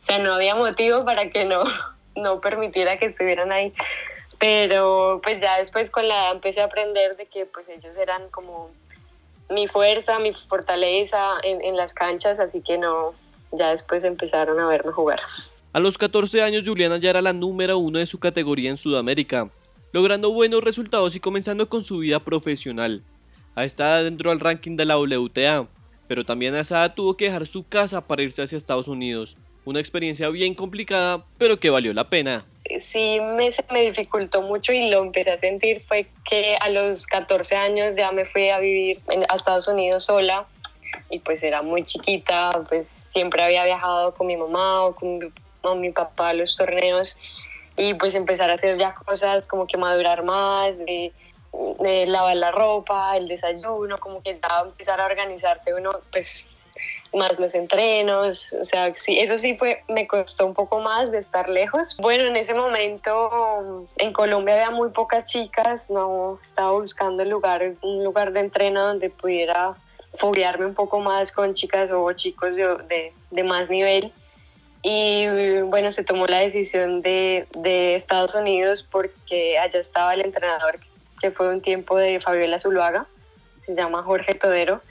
sea, 0.00 0.18
no 0.18 0.34
había 0.34 0.54
motivo 0.54 1.04
para 1.04 1.30
que 1.30 1.46
no, 1.46 1.64
no 2.16 2.40
permitiera 2.40 2.98
que 2.98 3.06
estuvieran 3.06 3.52
ahí. 3.52 3.72
Pero 4.38 5.20
pues 5.22 5.40
ya 5.40 5.56
después 5.58 5.88
con 5.88 6.06
la 6.06 6.14
edad 6.14 6.32
empecé 6.32 6.60
a 6.60 6.64
aprender 6.64 7.16
de 7.16 7.24
que 7.24 7.46
pues 7.46 7.66
ellos 7.70 7.96
eran 7.96 8.28
como 8.28 8.70
mi 9.50 9.66
fuerza, 9.66 10.18
mi 10.18 10.32
fortaleza 10.32 11.34
en, 11.42 11.76
las 11.76 11.92
canchas, 11.94 12.40
así 12.40 12.60
que 12.60 12.78
no, 12.78 13.14
ya 13.52 13.70
después 13.70 14.04
empezaron 14.04 14.58
a 14.60 14.66
verme 14.66 14.92
jugar. 14.92 15.20
A 15.72 15.80
los 15.80 15.98
14 15.98 16.42
años 16.42 16.62
Juliana 16.66 16.98
ya 16.98 17.10
era 17.10 17.22
la 17.22 17.32
número 17.32 17.78
uno 17.78 17.98
de 17.98 18.06
su 18.06 18.18
categoría 18.18 18.70
en 18.70 18.78
Sudamérica, 18.78 19.50
logrando 19.92 20.30
buenos 20.32 20.62
resultados 20.62 21.14
y 21.14 21.20
comenzando 21.20 21.68
con 21.68 21.84
su 21.84 21.98
vida 21.98 22.20
profesional. 22.20 23.02
A 23.54 23.64
esta 23.64 23.84
edad 23.84 24.06
entró 24.06 24.30
al 24.30 24.40
ranking 24.40 24.76
de 24.76 24.84
la 24.84 24.98
WTA, 24.98 25.68
pero 26.08 26.24
también 26.24 26.54
a 26.54 26.60
esa 26.60 26.78
edad 26.78 26.94
tuvo 26.94 27.16
que 27.16 27.26
dejar 27.26 27.46
su 27.46 27.66
casa 27.66 28.06
para 28.06 28.22
irse 28.22 28.42
hacia 28.42 28.56
Estados 28.56 28.88
Unidos. 28.88 29.36
Una 29.64 29.80
experiencia 29.80 30.28
bien 30.28 30.54
complicada, 30.54 31.24
pero 31.38 31.58
que 31.58 31.70
valió 31.70 31.92
la 31.92 32.08
pena. 32.08 32.44
Sí, 32.78 33.20
me, 33.20 33.50
me 33.70 33.82
dificultó 33.82 34.40
mucho 34.40 34.72
y 34.72 34.88
lo 34.88 35.02
empecé 35.02 35.32
a 35.32 35.38
sentir 35.38 35.82
fue 35.86 36.06
que 36.24 36.56
a 36.60 36.70
los 36.70 37.06
14 37.06 37.56
años 37.56 37.94
ya 37.94 38.10
me 38.10 38.24
fui 38.24 38.48
a 38.48 38.58
vivir 38.58 39.02
a 39.28 39.34
Estados 39.34 39.68
Unidos 39.68 40.04
sola 40.04 40.46
y 41.10 41.18
pues 41.18 41.42
era 41.42 41.60
muy 41.62 41.82
chiquita, 41.82 42.50
pues 42.68 42.88
siempre 42.88 43.42
había 43.42 43.64
viajado 43.64 44.14
con 44.14 44.26
mi 44.26 44.36
mamá 44.36 44.82
o 44.82 44.94
con 44.94 45.18
mi, 45.18 45.32
mi 45.76 45.90
papá 45.90 46.30
a 46.30 46.32
los 46.32 46.56
torneos 46.56 47.18
y 47.76 47.94
pues 47.94 48.14
empezar 48.14 48.50
a 48.50 48.54
hacer 48.54 48.78
ya 48.78 48.94
cosas 48.94 49.46
como 49.46 49.66
que 49.66 49.76
madurar 49.76 50.22
más, 50.22 50.78
de, 50.78 51.12
lavar 52.06 52.36
la 52.36 52.50
ropa, 52.50 53.16
el 53.16 53.28
desayuno, 53.28 53.98
como 53.98 54.22
que 54.22 54.30
empezar 54.30 55.00
a 55.00 55.06
organizarse 55.06 55.74
uno 55.74 55.90
pues 56.10 56.46
más 57.14 57.38
los 57.38 57.54
entrenos, 57.54 58.52
o 58.52 58.64
sea, 58.64 58.94
sí, 58.96 59.18
eso 59.18 59.38
sí 59.38 59.56
fue, 59.56 59.82
me 59.88 60.06
costó 60.06 60.46
un 60.46 60.54
poco 60.54 60.80
más 60.80 61.10
de 61.10 61.18
estar 61.18 61.48
lejos. 61.48 61.96
Bueno, 61.98 62.24
en 62.24 62.36
ese 62.36 62.54
momento 62.54 63.86
en 63.96 64.12
Colombia 64.12 64.54
había 64.54 64.70
muy 64.70 64.90
pocas 64.90 65.26
chicas, 65.26 65.90
no 65.90 66.38
estaba 66.42 66.72
buscando 66.72 67.22
el 67.22 67.30
lugar, 67.30 67.74
un 67.82 68.04
lugar 68.04 68.32
de 68.32 68.40
entreno 68.40 68.86
donde 68.86 69.10
pudiera 69.10 69.74
foguearme 70.14 70.66
un 70.66 70.74
poco 70.74 71.00
más 71.00 71.32
con 71.32 71.54
chicas 71.54 71.90
o 71.90 72.12
chicos 72.12 72.54
de, 72.56 72.66
de, 72.88 73.12
de 73.30 73.44
más 73.44 73.70
nivel. 73.70 74.12
Y 74.82 75.26
bueno, 75.62 75.92
se 75.92 76.04
tomó 76.04 76.26
la 76.26 76.40
decisión 76.40 77.00
de, 77.00 77.46
de, 77.56 77.94
Estados 77.94 78.34
Unidos 78.34 78.82
porque 78.82 79.58
allá 79.58 79.80
estaba 79.80 80.12
el 80.12 80.20
entrenador 80.20 80.78
que 81.20 81.30
fue 81.30 81.48
un 81.48 81.62
tiempo 81.62 81.96
de 81.96 82.20
Fabiola 82.20 82.58
Zuluaga, 82.58 83.06
se 83.64 83.74
llama 83.74 84.02
Jorge 84.02 84.34
Todero. 84.34 84.82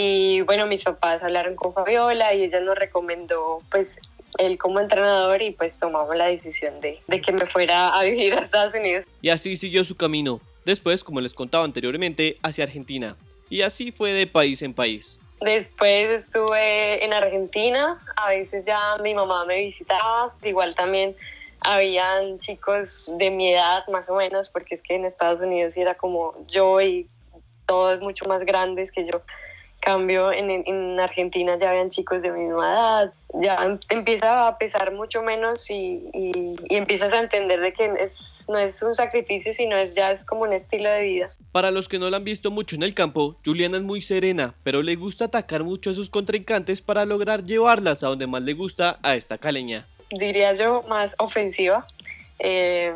Y 0.00 0.42
bueno, 0.42 0.68
mis 0.68 0.84
papás 0.84 1.24
hablaron 1.24 1.56
con 1.56 1.74
Fabiola 1.74 2.32
y 2.32 2.44
ella 2.44 2.60
nos 2.60 2.78
recomendó 2.78 3.60
pues 3.68 3.98
él 4.38 4.56
como 4.56 4.78
entrenador 4.78 5.42
y 5.42 5.50
pues 5.50 5.76
tomamos 5.80 6.14
la 6.14 6.26
decisión 6.26 6.80
de, 6.80 7.00
de 7.08 7.20
que 7.20 7.32
me 7.32 7.46
fuera 7.46 7.88
a 7.88 8.04
vivir 8.04 8.32
a 8.34 8.42
Estados 8.42 8.74
Unidos. 8.74 9.06
Y 9.22 9.30
así 9.30 9.56
siguió 9.56 9.82
su 9.82 9.96
camino. 9.96 10.40
Después, 10.64 11.02
como 11.02 11.20
les 11.20 11.34
contaba 11.34 11.64
anteriormente, 11.64 12.38
hacia 12.44 12.62
Argentina. 12.62 13.16
Y 13.50 13.62
así 13.62 13.90
fue 13.90 14.12
de 14.12 14.28
país 14.28 14.62
en 14.62 14.72
país. 14.72 15.18
Después 15.40 16.26
estuve 16.26 17.04
en 17.04 17.12
Argentina, 17.12 17.98
a 18.14 18.28
veces 18.28 18.64
ya 18.64 18.98
mi 19.02 19.14
mamá 19.14 19.46
me 19.46 19.64
visitaba, 19.64 20.32
igual 20.44 20.76
también 20.76 21.16
habían 21.62 22.38
chicos 22.38 23.10
de 23.18 23.32
mi 23.32 23.52
edad 23.52 23.82
más 23.88 24.08
o 24.08 24.14
menos, 24.14 24.48
porque 24.48 24.76
es 24.76 24.82
que 24.82 24.94
en 24.94 25.04
Estados 25.04 25.40
Unidos 25.40 25.76
era 25.76 25.96
como 25.96 26.36
yo 26.46 26.80
y 26.80 27.08
todos 27.66 28.00
mucho 28.00 28.26
más 28.26 28.44
grandes 28.44 28.92
que 28.92 29.04
yo. 29.04 29.22
Cambio 29.88 30.30
en, 30.32 30.50
en 30.50 31.00
Argentina 31.00 31.56
ya 31.56 31.70
habían 31.70 31.88
chicos 31.88 32.20
de 32.20 32.30
mi 32.30 32.40
misma 32.40 32.70
edad, 32.70 33.12
ya 33.40 33.78
empieza 33.88 34.46
a 34.46 34.58
pesar 34.58 34.92
mucho 34.92 35.22
menos 35.22 35.70
y, 35.70 36.10
y, 36.12 36.56
y, 36.68 36.76
empiezas 36.76 37.14
a 37.14 37.20
entender 37.20 37.58
de 37.58 37.72
que 37.72 37.90
es, 37.98 38.44
no 38.50 38.58
es 38.58 38.82
un 38.82 38.94
sacrificio, 38.94 39.54
sino 39.54 39.78
es 39.78 39.94
ya 39.94 40.10
es 40.10 40.26
como 40.26 40.42
un 40.42 40.52
estilo 40.52 40.90
de 40.90 41.02
vida. 41.04 41.30
Para 41.52 41.70
los 41.70 41.88
que 41.88 41.98
no 41.98 42.10
la 42.10 42.18
han 42.18 42.24
visto 42.24 42.50
mucho 42.50 42.76
en 42.76 42.82
el 42.82 42.92
campo, 42.92 43.38
Juliana 43.42 43.78
es 43.78 43.82
muy 43.82 44.02
serena, 44.02 44.54
pero 44.62 44.82
le 44.82 44.94
gusta 44.94 45.24
atacar 45.24 45.64
mucho 45.64 45.88
a 45.88 45.94
sus 45.94 46.10
contrincantes 46.10 46.82
para 46.82 47.06
lograr 47.06 47.42
llevarlas 47.42 48.04
a 48.04 48.08
donde 48.08 48.26
más 48.26 48.42
le 48.42 48.52
gusta 48.52 48.98
a 49.02 49.16
esta 49.16 49.38
caleña. 49.38 49.86
Diría 50.10 50.52
yo 50.52 50.82
más 50.86 51.16
ofensiva, 51.18 51.86
eh, 52.40 52.92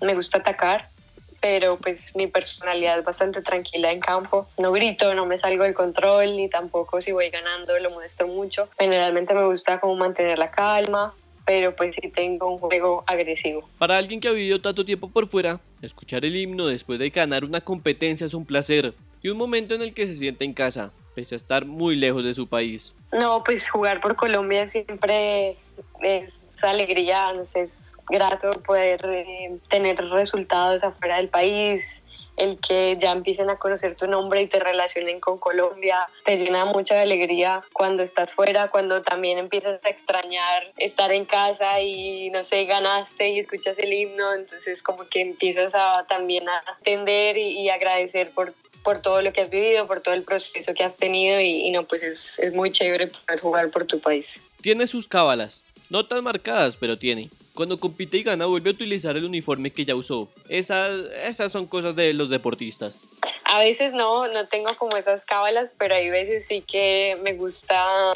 me 0.00 0.14
gusta 0.14 0.38
atacar, 0.38 0.90
pero 1.40 1.76
pues 1.76 2.14
mi 2.16 2.26
personalidad 2.26 2.98
es 2.98 3.04
bastante 3.04 3.42
tranquila 3.42 3.92
en 3.92 4.00
campo. 4.00 4.48
No 4.58 4.72
grito, 4.72 5.14
no 5.14 5.26
me 5.26 5.38
salgo 5.38 5.64
del 5.64 5.74
control, 5.74 6.36
ni 6.36 6.48
tampoco 6.48 7.00
si 7.00 7.12
voy 7.12 7.30
ganando 7.30 7.78
lo 7.78 7.90
muestro 7.90 8.26
mucho. 8.28 8.68
Generalmente 8.78 9.34
me 9.34 9.44
gusta 9.44 9.80
como 9.80 9.96
mantener 9.96 10.38
la 10.38 10.50
calma, 10.50 11.14
pero 11.44 11.74
pues 11.74 11.94
sí 11.94 12.10
tengo 12.10 12.50
un 12.50 12.58
juego 12.58 13.04
agresivo. 13.06 13.68
Para 13.78 13.96
alguien 13.96 14.20
que 14.20 14.28
ha 14.28 14.32
vivido 14.32 14.60
tanto 14.60 14.84
tiempo 14.84 15.08
por 15.08 15.28
fuera, 15.28 15.60
escuchar 15.80 16.24
el 16.24 16.36
himno 16.36 16.66
después 16.66 16.98
de 16.98 17.10
ganar 17.10 17.44
una 17.44 17.60
competencia 17.60 18.26
es 18.26 18.34
un 18.34 18.44
placer 18.44 18.94
y 19.22 19.28
un 19.28 19.38
momento 19.38 19.74
en 19.74 19.82
el 19.82 19.94
que 19.94 20.06
se 20.06 20.14
siente 20.14 20.44
en 20.44 20.52
casa, 20.52 20.92
pese 21.16 21.34
a 21.34 21.36
estar 21.36 21.64
muy 21.64 21.96
lejos 21.96 22.22
de 22.22 22.34
su 22.34 22.46
país. 22.46 22.94
No, 23.10 23.42
pues 23.42 23.70
jugar 23.70 24.00
por 24.00 24.16
Colombia 24.16 24.66
siempre 24.66 25.56
es 26.02 26.46
alegría, 26.62 27.32
no 27.32 27.46
sé, 27.46 27.62
es 27.62 27.92
grato 28.06 28.50
poder 28.66 29.00
eh, 29.06 29.56
tener 29.70 29.96
resultados 29.96 30.84
afuera 30.84 31.16
del 31.16 31.30
país, 31.30 32.04
el 32.36 32.60
que 32.60 32.98
ya 33.00 33.12
empiecen 33.12 33.48
a 33.48 33.56
conocer 33.56 33.94
tu 33.94 34.06
nombre 34.06 34.42
y 34.42 34.46
te 34.46 34.60
relacionen 34.60 35.20
con 35.20 35.38
Colombia, 35.38 36.06
te 36.26 36.36
llena 36.36 36.66
mucha 36.66 37.00
alegría 37.00 37.62
cuando 37.72 38.02
estás 38.02 38.34
fuera, 38.34 38.68
cuando 38.68 39.00
también 39.00 39.38
empiezas 39.38 39.82
a 39.82 39.88
extrañar 39.88 40.64
estar 40.76 41.12
en 41.12 41.24
casa 41.24 41.80
y 41.80 42.28
no 42.28 42.44
sé, 42.44 42.66
ganaste 42.66 43.30
y 43.30 43.38
escuchas 43.38 43.78
el 43.78 43.90
himno, 43.90 44.34
entonces 44.34 44.82
como 44.82 45.06
que 45.08 45.22
empiezas 45.22 45.74
a 45.74 46.04
también 46.06 46.46
a 46.46 46.60
entender 46.78 47.38
y, 47.38 47.60
y 47.60 47.70
agradecer 47.70 48.30
por 48.32 48.52
por 48.86 49.02
todo 49.02 49.20
lo 49.20 49.32
que 49.32 49.40
has 49.40 49.50
vivido, 49.50 49.84
por 49.88 50.00
todo 50.00 50.14
el 50.14 50.22
proceso 50.22 50.72
que 50.72 50.84
has 50.84 50.96
tenido 50.96 51.40
y, 51.40 51.66
y 51.66 51.72
no, 51.72 51.82
pues 51.82 52.04
es, 52.04 52.38
es 52.38 52.54
muy 52.54 52.70
chévere 52.70 53.08
poder 53.08 53.40
jugar 53.40 53.70
por 53.72 53.84
tu 53.84 53.98
país. 53.98 54.40
Tiene 54.62 54.86
sus 54.86 55.08
cábalas, 55.08 55.64
no 55.90 56.06
tan 56.06 56.22
marcadas, 56.22 56.76
pero 56.76 56.96
tiene. 56.96 57.28
Cuando 57.52 57.80
compite 57.80 58.18
y 58.18 58.22
gana, 58.22 58.46
vuelve 58.46 58.70
a 58.70 58.74
utilizar 58.74 59.16
el 59.16 59.24
uniforme 59.24 59.72
que 59.72 59.84
ya 59.84 59.96
usó. 59.96 60.28
Esas, 60.48 61.00
esas 61.20 61.50
son 61.50 61.66
cosas 61.66 61.96
de 61.96 62.12
los 62.12 62.30
deportistas. 62.30 63.02
A 63.42 63.58
veces 63.58 63.92
no, 63.92 64.28
no 64.28 64.46
tengo 64.46 64.72
como 64.76 64.96
esas 64.96 65.24
cábalas, 65.24 65.72
pero 65.76 65.96
hay 65.96 66.08
veces 66.08 66.46
sí 66.46 66.60
que 66.60 67.18
me 67.24 67.32
gusta, 67.32 68.14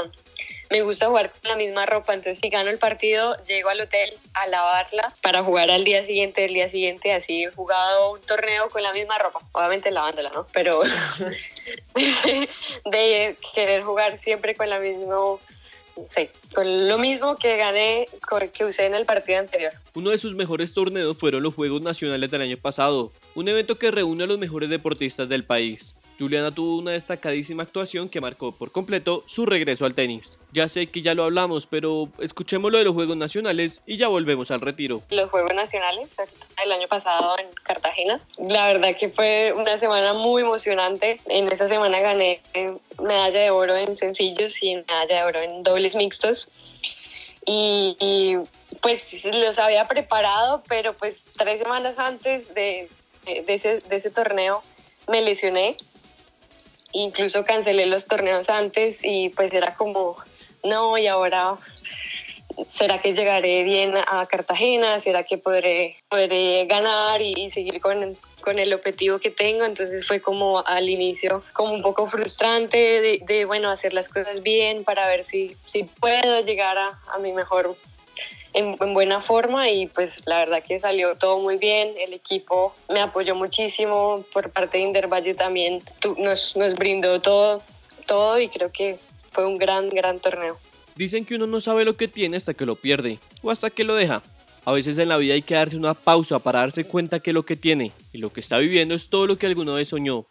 me 0.71 0.83
gusta 0.83 1.09
jugar 1.09 1.31
con 1.31 1.49
la 1.49 1.57
misma 1.57 1.85
ropa. 1.85 2.15
Entonces, 2.15 2.39
si 2.41 2.49
gano 2.49 2.71
el 2.71 2.79
partido, 2.79 3.37
llego 3.45 3.69
al 3.69 3.81
hotel 3.81 4.15
a 4.35 4.47
lavarla 4.47 5.15
para 5.21 5.43
jugar 5.43 5.71
al 5.71 5.85
día 5.85 6.03
siguiente, 6.03 6.45
el 6.45 6.55
día 6.55 6.69
siguiente. 6.69 7.13
Así 7.13 7.45
he 7.45 7.51
jugado 7.51 8.13
un 8.13 8.21
torneo 8.21 8.71
con 8.71 8.83
la 8.83 8.93
misma 8.93 9.19
ropa, 9.19 9.41
obviamente 9.53 9.91
lavándola, 9.91 10.31
¿no? 10.31 10.47
Pero 10.53 10.81
de 12.85 13.37
querer 13.55 13.83
jugar 13.83 14.19
siempre 14.21 14.55
con 14.55 14.71
la 14.71 14.79
misma 14.79 15.17
sí, 16.09 16.29
con 16.55 16.89
lo 16.89 16.99
mismo 16.99 17.37
que 17.37 17.57
gané, 17.57 18.09
que 18.53 18.65
usé 18.65 18.87
en 18.87 18.95
el 18.95 19.05
partido 19.05 19.41
anterior. 19.41 19.73
Uno 19.95 20.11
de 20.11 20.19
sus 20.19 20.35
mejores 20.35 20.73
torneos 20.73 21.17
fueron 21.17 21.43
los 21.43 21.55
Juegos 21.55 21.83
Nacionales 21.83 22.31
del 22.31 22.43
año 22.43 22.57
pasado, 22.57 23.13
un 23.35 23.49
evento 23.49 23.77
que 23.77 23.91
reúne 23.91 24.25
a 24.25 24.27
los 24.27 24.39
mejores 24.39 24.71
deportistas 24.71 25.29
del 25.29 25.45
país. 25.45 25.95
Juliana 26.21 26.51
tuvo 26.51 26.77
una 26.77 26.91
destacadísima 26.91 27.63
actuación 27.63 28.11
que 28.11 28.21
marcó 28.21 28.53
por 28.53 28.71
completo 28.71 29.25
su 29.27 29.47
regreso 29.47 29.87
al 29.87 29.95
tenis. 29.95 30.39
Ya 30.53 30.69
sé 30.69 30.89
que 30.89 31.01
ya 31.01 31.15
lo 31.15 31.25
hablamos, 31.25 31.67
pero 31.67 32.11
escuchemos 32.19 32.71
lo 32.71 32.77
de 32.77 32.85
los 32.85 32.93
Juegos 32.93 33.17
Nacionales 33.17 33.81
y 33.87 33.97
ya 33.97 34.09
volvemos 34.09 34.51
al 34.51 34.61
retiro. 34.61 35.01
Los 35.09 35.31
Juegos 35.31 35.55
Nacionales 35.55 36.17
el 36.63 36.73
año 36.73 36.89
pasado 36.89 37.39
en 37.39 37.47
Cartagena. 37.63 38.21
La 38.37 38.67
verdad 38.67 38.95
que 38.99 39.09
fue 39.09 39.55
una 39.57 39.79
semana 39.79 40.13
muy 40.13 40.43
emocionante. 40.43 41.21
En 41.27 41.51
esa 41.51 41.67
semana 41.67 42.01
gané 42.01 42.43
medalla 43.03 43.41
de 43.41 43.51
oro 43.51 43.75
en 43.75 43.97
sencillos 43.97 44.63
y 44.63 44.77
medalla 44.77 45.17
de 45.17 45.23
oro 45.23 45.41
en 45.41 45.63
dobles 45.63 45.97
mixtos. 45.97 46.49
Y, 47.47 48.37
pues 48.83 49.25
los 49.25 49.59
había 49.59 49.87
preparado, 49.87 50.63
pero 50.69 50.93
pues 50.93 51.27
tres 51.37 51.61
semanas 51.61 51.99
antes 51.99 52.53
de, 52.55 52.89
ese, 53.25 53.81
de 53.81 53.97
ese 53.97 54.11
torneo 54.11 54.63
me 55.09 55.23
lesioné 55.23 55.77
incluso 56.93 57.45
cancelé 57.45 57.87
los 57.87 58.07
torneos 58.07 58.51
antes 58.51 59.05
y 59.05 59.29
pues 59.31 59.53
era 59.53 59.75
como, 59.77 60.17
no, 60.65 60.99
y 60.99 61.07
ahora, 61.07 61.57
¿será 62.69 63.01
que 63.01 63.13
llegaré 63.13 63.63
bien 63.63 63.95
a 63.97 64.27
Cartagena? 64.27 65.01
¿Será 65.01 65.23
que 65.23 65.39
podré, 65.39 65.97
ganar 66.67 67.23
y, 67.23 67.35
y 67.37 67.51
seguir 67.51 67.81
con, 67.81 68.17
con 68.41 68.59
el 68.59 68.73
objetivo 68.73 69.19
que 69.19 69.31
tengo? 69.31 69.65
Entonces 69.65 70.07
fue 70.07 70.21
como 70.21 70.65
al 70.67 70.89
inicio 70.89 71.43
como 71.53 71.73
un 71.73 71.83
poco 71.83 72.07
frustrante 72.07 72.77
de, 72.77 73.21
de 73.27 73.45
bueno, 73.45 73.71
hacer 73.71 73.95
las 73.95 74.09
cosas 74.09 74.43
bien 74.43 74.85
para 74.85 75.07
ver 75.07 75.25
si, 75.25 75.57
si 75.65 75.85
puedo 75.85 76.41
llegar 76.41 76.77
a, 76.79 77.01
a 77.15 77.19
mi 77.19 77.33
mejor 77.33 77.77
en, 78.53 78.77
en, 78.81 78.95
buena 78.95 79.21
forma 79.21 79.69
y 79.71 79.87
pues 79.87 80.27
la 80.27 80.39
verdad 80.39 80.63
que 80.63 80.81
salió 80.81 81.17
todo 81.17 81.39
muy 81.41 81.57
bien. 81.57 81.95
El 81.99 82.13
equipo 82.13 82.75
me 82.89 83.01
apoyó 83.01 83.35
muchísimo, 83.35 84.25
por 84.33 84.51
parte 84.51 84.79
de 84.79 84.85
Indervalle 84.85 85.35
también 85.35 85.83
nos, 86.19 86.57
nos 86.57 86.75
brindó 86.75 87.21
todo, 87.21 87.63
todo 88.07 88.41
y 88.41 88.49
creo 88.49 88.71
que 88.73 88.99
fue 89.31 89.47
un 89.47 89.59
gran, 89.59 89.89
gran 89.89 90.19
torneo. 90.21 90.59
Dicen 90.97 91.25
que 91.25 91.37
uno 91.37 91.47
no 91.47 91.61
sabe 91.61 91.85
lo 91.85 91.97
que 91.97 92.09
tiene 92.09 92.37
hasta 92.37 92.55
que 92.55 92.67
lo 92.67 92.77
pierde 92.77 93.19
o 93.43 93.51
hasta 93.51 93.71
que 93.71 93.85
lo 93.85 93.95
deja. 93.95 94.23
A 94.65 94.73
veces 94.73 94.99
en 94.99 95.09
la 95.09 95.17
vida 95.17 95.35
hay 95.35 95.43
que 95.43 95.55
darse 95.55 95.77
una 95.77 95.95
pausa 95.95 96.39
para 96.39 96.61
darse 96.61 96.85
cuenta 96.85 97.21
que 97.21 97.33
lo 97.33 97.45
que 97.45 97.57
tiene 97.57 97.93
y 98.13 98.19
lo 98.19 98.33
que 98.33 98.41
está 98.41 98.59
viviendo 98.59 98.95
es 98.95 99.09
todo 99.09 99.27
lo 99.27 99.39
que 99.39 99.47
alguna 99.47 99.75
vez 99.75 99.89
soñó 99.89 100.27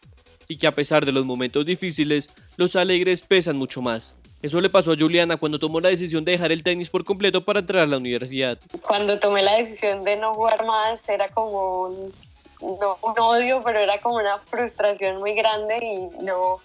y 0.47 0.57
que 0.57 0.67
a 0.67 0.73
pesar 0.73 1.05
de 1.05 1.11
los 1.11 1.25
momentos 1.25 1.65
difíciles, 1.65 2.29
los 2.57 2.75
alegres 2.75 3.21
pesan 3.21 3.55
mucho 3.55 3.81
más. 3.81 4.15
Eso 4.41 4.61
le 4.61 4.69
pasó 4.69 4.93
a 4.93 4.95
Juliana 4.97 5.35
cuando 5.35 5.59
tomó 5.59 5.81
la 5.81 5.89
decisión 5.89 6.23
de 6.23 6.31
dejar 6.31 6.51
el 6.51 6.63
tenis 6.63 6.89
por 6.89 7.03
completo 7.03 7.43
para 7.43 7.59
entrar 7.59 7.83
a 7.83 7.87
la 7.87 7.97
universidad. 7.97 8.57
Cuando 8.81 9.19
tomé 9.19 9.41
la 9.43 9.57
decisión 9.57 10.03
de 10.05 10.15
no 10.15 10.33
jugar 10.33 10.65
más 10.65 11.07
era 11.09 11.27
como 11.27 11.81
un, 11.81 12.13
no, 12.61 12.97
un 13.01 13.19
odio, 13.19 13.61
pero 13.63 13.79
era 13.79 13.99
como 13.99 14.15
una 14.15 14.37
frustración 14.37 15.17
muy 15.17 15.33
grande 15.33 15.79
y 15.81 16.23
no, 16.23 16.59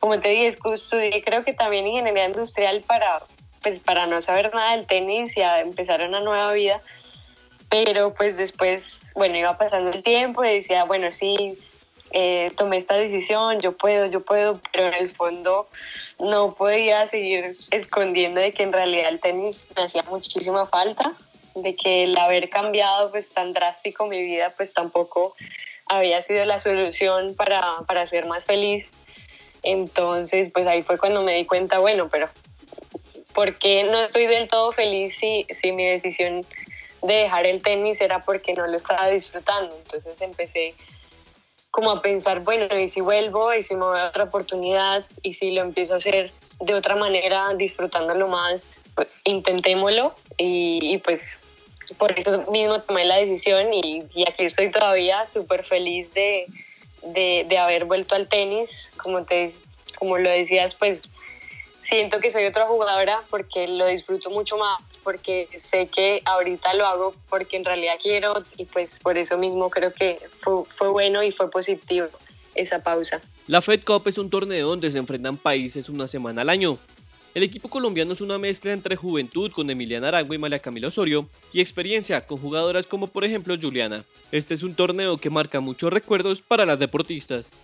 como 0.00 0.18
te 0.20 0.30
dije, 0.30 0.48
estudié 0.48 1.22
creo 1.22 1.44
que 1.44 1.52
también 1.52 1.86
ingeniería 1.86 2.26
industrial 2.26 2.82
para, 2.86 3.22
pues, 3.62 3.78
para 3.78 4.06
no 4.06 4.22
saber 4.22 4.52
nada 4.54 4.74
del 4.74 4.86
tenis 4.86 5.36
y 5.36 5.42
a 5.42 5.60
empezar 5.60 6.02
una 6.02 6.20
nueva 6.20 6.52
vida. 6.52 6.80
Pero 7.68 8.12
pues 8.12 8.36
después, 8.36 9.12
bueno, 9.14 9.36
iba 9.36 9.56
pasando 9.56 9.90
el 9.90 10.02
tiempo 10.02 10.44
y 10.44 10.54
decía, 10.54 10.84
bueno, 10.84 11.10
sí, 11.12 11.58
eh, 12.12 12.50
tomé 12.56 12.76
esta 12.76 12.96
decisión, 12.96 13.60
yo 13.60 13.72
puedo, 13.72 14.06
yo 14.06 14.20
puedo, 14.20 14.60
pero 14.70 14.88
en 14.88 14.94
el 14.94 15.10
fondo 15.10 15.68
no 16.18 16.54
podía 16.54 17.08
seguir 17.08 17.56
escondiendo 17.70 18.40
de 18.40 18.52
que 18.52 18.62
en 18.62 18.72
realidad 18.72 19.08
el 19.08 19.18
tenis 19.18 19.68
me 19.74 19.82
hacía 19.82 20.02
muchísima 20.10 20.66
falta, 20.66 21.12
de 21.54 21.74
que 21.74 22.04
el 22.04 22.16
haber 22.18 22.50
cambiado 22.50 23.10
pues 23.10 23.32
tan 23.32 23.52
drástico 23.54 24.06
mi 24.06 24.22
vida 24.22 24.52
pues 24.56 24.74
tampoco 24.74 25.34
había 25.86 26.20
sido 26.22 26.44
la 26.44 26.58
solución 26.58 27.34
para, 27.34 27.62
para 27.86 28.06
ser 28.08 28.26
más 28.26 28.44
feliz. 28.44 28.90
Entonces 29.62 30.50
pues 30.52 30.66
ahí 30.66 30.82
fue 30.82 30.98
cuando 30.98 31.22
me 31.22 31.34
di 31.34 31.46
cuenta, 31.46 31.78
bueno, 31.78 32.08
pero 32.10 32.28
¿por 33.34 33.56
qué 33.58 33.84
no 33.84 34.00
estoy 34.00 34.26
del 34.26 34.48
todo 34.48 34.72
feliz 34.72 35.16
si, 35.16 35.46
si 35.48 35.72
mi 35.72 35.86
decisión 35.86 36.44
de 37.02 37.14
dejar 37.14 37.46
el 37.46 37.62
tenis 37.62 38.00
era 38.02 38.20
porque 38.20 38.52
no 38.52 38.66
lo 38.66 38.76
estaba 38.76 39.08
disfrutando? 39.08 39.74
Entonces 39.76 40.20
empecé 40.20 40.74
como 41.72 41.90
a 41.90 42.02
pensar, 42.02 42.40
bueno, 42.40 42.78
y 42.78 42.86
si 42.86 43.00
vuelvo, 43.00 43.52
y 43.54 43.62
si 43.62 43.74
me 43.74 43.86
voy 43.86 43.98
a 43.98 44.08
otra 44.08 44.24
oportunidad, 44.24 45.04
y 45.22 45.32
si 45.32 45.50
lo 45.52 45.62
empiezo 45.62 45.94
a 45.94 45.96
hacer 45.96 46.30
de 46.60 46.74
otra 46.74 46.96
manera, 46.96 47.48
disfrutándolo 47.56 48.28
más, 48.28 48.78
pues 48.94 49.22
intentémoslo. 49.24 50.14
Y, 50.36 50.98
pues 50.98 51.40
por 51.96 52.16
eso 52.16 52.44
mismo 52.50 52.80
tomé 52.82 53.06
la 53.06 53.16
decisión 53.16 53.72
y, 53.72 54.04
aquí 54.28 54.44
estoy 54.44 54.70
todavía 54.70 55.26
súper 55.26 55.64
feliz 55.64 56.12
de, 56.12 56.44
de, 57.04 57.46
de, 57.48 57.58
haber 57.58 57.86
vuelto 57.86 58.14
al 58.14 58.28
tenis. 58.28 58.92
Como, 58.98 59.24
te, 59.24 59.50
como 59.98 60.18
lo 60.18 60.28
decías, 60.28 60.74
pues 60.74 61.10
siento 61.80 62.20
que 62.20 62.30
soy 62.30 62.44
otra 62.44 62.66
jugadora 62.66 63.22
porque 63.30 63.66
lo 63.66 63.86
disfruto 63.86 64.28
mucho 64.28 64.58
más 64.58 64.91
porque 65.02 65.48
sé 65.56 65.86
que 65.86 66.22
ahorita 66.24 66.74
lo 66.74 66.86
hago 66.86 67.14
porque 67.28 67.56
en 67.56 67.64
realidad 67.64 67.94
quiero 68.02 68.42
y 68.56 68.64
pues 68.64 69.00
por 69.00 69.18
eso 69.18 69.38
mismo 69.38 69.70
creo 69.70 69.92
que 69.92 70.18
fue, 70.40 70.64
fue 70.64 70.88
bueno 70.88 71.22
y 71.22 71.30
fue 71.32 71.50
positivo 71.50 72.06
esa 72.54 72.82
pausa. 72.82 73.20
La 73.46 73.62
Fed 73.62 73.82
Cup 73.84 74.06
es 74.06 74.18
un 74.18 74.30
torneo 74.30 74.68
donde 74.68 74.90
se 74.90 74.98
enfrentan 74.98 75.36
países 75.36 75.88
una 75.88 76.06
semana 76.06 76.42
al 76.42 76.48
año. 76.48 76.78
El 77.34 77.42
equipo 77.42 77.68
colombiano 77.68 78.12
es 78.12 78.20
una 78.20 78.36
mezcla 78.36 78.72
entre 78.72 78.94
juventud 78.94 79.50
con 79.52 79.70
Emiliana 79.70 80.08
Arango 80.08 80.34
y 80.34 80.38
María 80.38 80.58
Camila 80.58 80.88
Osorio 80.88 81.28
y 81.52 81.62
experiencia 81.62 82.26
con 82.26 82.36
jugadoras 82.36 82.86
como 82.86 83.06
por 83.06 83.24
ejemplo 83.24 83.56
Juliana. 83.60 84.04
Este 84.30 84.52
es 84.52 84.62
un 84.62 84.74
torneo 84.74 85.16
que 85.16 85.30
marca 85.30 85.60
muchos 85.60 85.90
recuerdos 85.90 86.42
para 86.42 86.66
las 86.66 86.78
deportistas. 86.78 87.56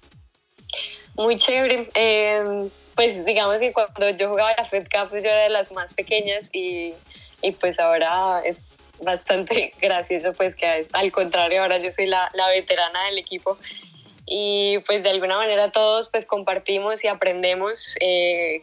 Muy 1.15 1.37
chévere. 1.37 1.89
Eh, 1.95 2.69
pues 2.95 3.25
digamos 3.27 3.61
que 3.61 3.73
cuando 3.73 4.11
yo 4.17 4.31
jugaba 4.31 4.55
la 4.57 4.65
Fed 4.65 4.85
Cup 4.85 5.11
pues 5.11 5.23
yo 5.23 5.29
era 5.29 5.45
de 5.45 5.51
las 5.51 5.71
más 5.73 5.93
pequeñas 5.93 6.49
y 6.53 6.95
y 7.43 7.53
pues 7.53 7.79
ahora 7.79 8.43
es 8.45 8.63
bastante 9.01 9.73
gracioso 9.81 10.33
pues 10.33 10.55
que 10.55 10.87
al 10.93 11.13
contrario 11.13 11.63
ahora 11.63 11.79
yo 11.79 11.91
soy 11.91 12.07
la, 12.07 12.31
la 12.35 12.49
veterana 12.49 13.05
del 13.05 13.19
equipo 13.19 13.59
y 14.31 14.79
pues 14.87 15.03
de 15.03 15.11
alguna 15.11 15.37
manera 15.37 15.71
todos 15.71 16.11
pues 16.11 16.27
compartimos 16.27 17.03
y 17.03 17.09
aprendemos. 17.09 17.97
Eh, 18.01 18.63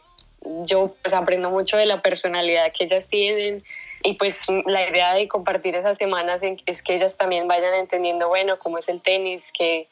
yo 0.64 0.94
pues 1.02 1.14
aprendo 1.14 1.50
mucho 1.50 1.76
de 1.76 1.88
la 1.88 2.04
personalidad 2.04 2.72
que 2.72 2.84
ellas 2.84 3.08
tienen 3.08 3.64
y 4.04 4.14
pues 4.14 4.44
la 4.68 4.88
idea 4.88 5.16
de 5.16 5.28
compartir 5.28 5.76
esas 5.76 5.98
semanas 5.98 6.42
es 6.68 6.84
que 6.84 6.96
ellas 6.96 7.18
también 7.18 7.48
vayan 7.48 7.74
entendiendo, 7.74 8.28
bueno, 8.28 8.60
cómo 8.60 8.78
es 8.78 8.88
el 8.88 9.02
tenis, 9.02 9.52
qué, 9.58 9.88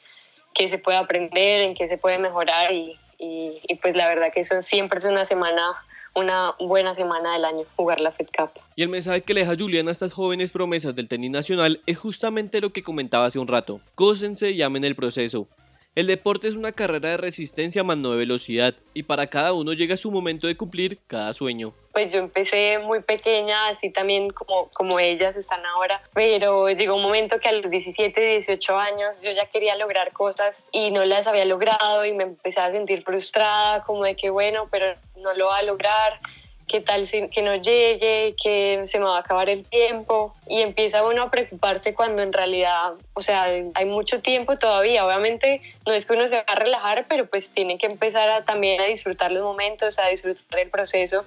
qué 0.54 0.68
se 0.68 0.78
puede 0.78 0.98
aprender, 0.98 1.62
en 1.62 1.74
qué 1.74 1.88
se 1.88 1.98
puede 1.98 2.18
mejorar 2.18 2.72
y, 2.72 2.96
y, 3.18 3.60
y 3.66 3.74
pues 3.74 3.96
la 3.96 4.06
verdad 4.06 4.32
que 4.32 4.40
eso 4.40 4.62
siempre 4.62 4.98
es 4.98 5.04
una 5.04 5.24
semana 5.24 5.74
una 6.14 6.54
buena 6.58 6.94
semana 6.94 7.32
del 7.34 7.44
año 7.44 7.64
jugar 7.76 8.00
la 8.00 8.12
Fed 8.12 8.28
Cup. 8.36 8.50
Y 8.76 8.82
el 8.82 8.88
mensaje 8.88 9.22
que 9.22 9.34
le 9.34 9.40
deja 9.40 9.56
Juliana 9.58 9.90
a 9.90 9.92
estas 9.92 10.12
jóvenes 10.12 10.52
promesas 10.52 10.94
del 10.94 11.08
tenis 11.08 11.30
nacional 11.30 11.80
es 11.86 11.98
justamente 11.98 12.60
lo 12.60 12.72
que 12.72 12.82
comentaba 12.82 13.26
hace 13.26 13.38
un 13.38 13.48
rato. 13.48 13.80
Gócense 13.96 14.50
y 14.50 14.62
amen 14.62 14.84
el 14.84 14.96
proceso. 14.96 15.48
El 15.96 16.08
deporte 16.08 16.48
es 16.48 16.56
una 16.56 16.72
carrera 16.72 17.10
de 17.10 17.16
resistencia 17.18 17.84
más 17.84 17.96
no 17.96 18.10
de 18.10 18.16
velocidad 18.16 18.74
y 18.94 19.04
para 19.04 19.28
cada 19.28 19.52
uno 19.52 19.72
llega 19.74 19.96
su 19.96 20.10
momento 20.10 20.48
de 20.48 20.56
cumplir 20.56 20.98
cada 21.06 21.32
sueño. 21.32 21.72
Pues 21.92 22.12
yo 22.12 22.18
empecé 22.18 22.80
muy 22.80 23.00
pequeña, 23.00 23.68
así 23.68 23.90
también 23.90 24.30
como, 24.30 24.68
como 24.70 24.98
ellas 24.98 25.36
están 25.36 25.64
ahora, 25.64 26.02
pero 26.12 26.68
llegó 26.68 26.96
un 26.96 27.02
momento 27.02 27.38
que 27.38 27.48
a 27.48 27.52
los 27.52 27.70
17, 27.70 28.20
18 28.20 28.76
años 28.76 29.20
yo 29.22 29.30
ya 29.30 29.46
quería 29.46 29.76
lograr 29.76 30.12
cosas 30.12 30.66
y 30.72 30.90
no 30.90 31.04
las 31.04 31.28
había 31.28 31.44
logrado 31.44 32.04
y 32.04 32.12
me 32.12 32.24
empecé 32.24 32.58
a 32.58 32.72
sentir 32.72 33.04
frustrada, 33.04 33.84
como 33.84 34.02
de 34.02 34.16
que 34.16 34.30
bueno, 34.30 34.66
pero 34.72 34.96
no 35.16 35.32
lo 35.34 35.46
va 35.46 35.58
a 35.58 35.62
lograr 35.62 36.18
qué 36.66 36.80
tal 36.80 37.08
que 37.08 37.42
no 37.42 37.56
llegue, 37.56 38.34
que 38.42 38.82
se 38.86 38.98
me 38.98 39.04
va 39.04 39.16
a 39.16 39.20
acabar 39.20 39.48
el 39.48 39.64
tiempo 39.64 40.34
y 40.48 40.60
empieza 40.60 41.06
uno 41.06 41.24
a 41.24 41.30
preocuparse 41.30 41.94
cuando 41.94 42.22
en 42.22 42.32
realidad, 42.32 42.94
o 43.12 43.20
sea, 43.20 43.44
hay 43.44 43.84
mucho 43.84 44.20
tiempo 44.20 44.56
todavía. 44.56 45.06
Obviamente 45.06 45.60
no 45.86 45.92
es 45.92 46.06
que 46.06 46.14
uno 46.14 46.26
se 46.26 46.36
va 46.36 46.44
a 46.46 46.54
relajar, 46.54 47.06
pero 47.08 47.26
pues 47.26 47.50
tiene 47.52 47.78
que 47.78 47.86
empezar 47.86 48.28
a, 48.28 48.44
también 48.44 48.80
a 48.80 48.84
disfrutar 48.84 49.30
los 49.32 49.42
momentos, 49.42 49.98
a 49.98 50.08
disfrutar 50.08 50.60
el 50.60 50.70
proceso 50.70 51.24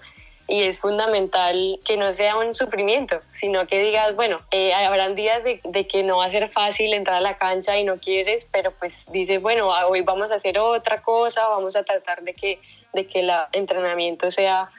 y 0.47 0.63
es 0.63 0.79
fundamental 0.79 1.79
que 1.83 1.97
no 1.97 2.11
sea 2.13 2.37
un 2.37 2.55
sufrimiento, 2.55 3.21
sino 3.33 3.67
que 3.67 3.83
digas, 3.83 4.15
bueno, 4.15 4.39
eh, 4.51 4.73
habrán 4.73 5.13
días 5.15 5.43
de, 5.43 5.59
de, 5.63 5.87
que 5.87 6.03
no 6.03 6.17
va 6.17 6.25
a 6.25 6.29
ser 6.29 6.49
fácil 6.49 6.93
entrar 6.93 7.17
a 7.17 7.21
la 7.21 7.37
cancha 7.37 7.77
y 7.77 7.83
no 7.83 7.97
quieres, 7.97 8.47
pero 8.49 8.71
pues 8.71 9.05
dices, 9.11 9.41
bueno, 9.41 9.67
hoy 9.67 10.01
vamos 10.01 10.31
a 10.31 10.35
hacer 10.35 10.57
otra 10.57 11.01
cosa, 11.01 11.47
vamos 11.49 11.75
a 11.75 11.83
tratar 11.83 12.21
de 12.21 12.33
que, 12.33 12.61
de 12.93 13.05
que 13.07 13.19
el 13.19 13.31
entrenamiento 13.51 14.31
sea 14.31 14.69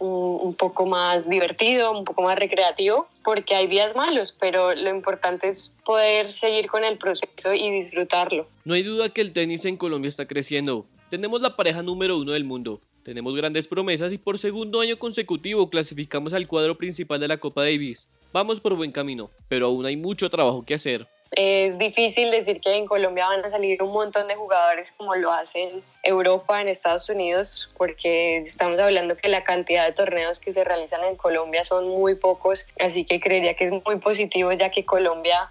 un, 0.00 0.54
poco 0.54 0.86
más 0.86 1.28
divertido, 1.28 1.96
un 1.96 2.04
poco 2.04 2.22
más 2.22 2.38
recreativo, 2.38 3.06
porque 3.22 3.54
hay 3.54 3.66
días 3.66 3.94
malos, 3.94 4.34
pero 4.38 4.74
lo 4.74 4.90
importante 4.90 5.48
es 5.48 5.74
poder 5.84 6.36
seguir 6.36 6.68
con 6.68 6.84
el 6.84 6.98
proceso 6.98 7.54
y 7.54 7.70
disfrutarlo. 7.70 8.46
No 8.64 8.74
hay 8.74 8.82
duda 8.82 9.10
que 9.10 9.20
el 9.20 9.32
tenis 9.32 9.64
en 9.64 9.76
Colombia 9.76 10.08
está 10.08 10.26
creciendo. 10.26 10.84
Tenemos 11.10 11.40
la 11.40 11.56
pareja 11.56 11.82
número 11.82 12.18
uno 12.18 12.32
del 12.32 12.44
mundo. 12.44 12.80
Tenemos 13.02 13.34
grandes 13.34 13.66
promesas 13.66 14.12
y 14.12 14.18
por 14.18 14.38
segundo 14.38 14.80
año 14.80 14.98
consecutivo 14.98 15.70
clasificamos 15.70 16.32
al 16.32 16.46
cuadro 16.46 16.76
principal 16.76 17.20
de 17.20 17.28
la 17.28 17.38
Copa 17.38 17.62
Davis. 17.62 18.08
Vamos 18.32 18.60
por 18.60 18.76
buen 18.76 18.92
camino, 18.92 19.30
pero 19.48 19.66
aún 19.66 19.86
hay 19.86 19.96
mucho 19.96 20.30
trabajo 20.30 20.64
que 20.64 20.74
hacer. 20.74 21.08
Es 21.32 21.78
difícil 21.78 22.32
decir 22.32 22.60
que 22.60 22.74
en 22.74 22.86
Colombia 22.86 23.26
van 23.26 23.44
a 23.44 23.50
salir 23.50 23.80
un 23.84 23.92
montón 23.92 24.26
de 24.26 24.34
jugadores 24.34 24.90
como 24.90 25.14
lo 25.14 25.32
hacen 25.32 25.82
Europa, 26.02 26.60
en 26.60 26.68
Estados 26.68 27.08
Unidos, 27.08 27.70
porque 27.76 28.38
estamos 28.38 28.80
hablando 28.80 29.16
que 29.16 29.28
la 29.28 29.44
cantidad 29.44 29.86
de 29.86 29.92
torneos 29.92 30.40
que 30.40 30.52
se 30.52 30.64
realizan 30.64 31.04
en 31.04 31.14
Colombia 31.14 31.62
son 31.62 31.88
muy 31.88 32.16
pocos, 32.16 32.66
así 32.80 33.04
que 33.04 33.20
creería 33.20 33.54
que 33.54 33.66
es 33.66 33.70
muy 33.70 33.96
positivo 34.00 34.50
ya 34.52 34.70
que 34.70 34.84
Colombia 34.84 35.50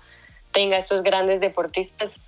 tenga 0.51 0.77
estos 0.77 1.01
grandes 1.01 1.39
deportistas. 1.39 2.19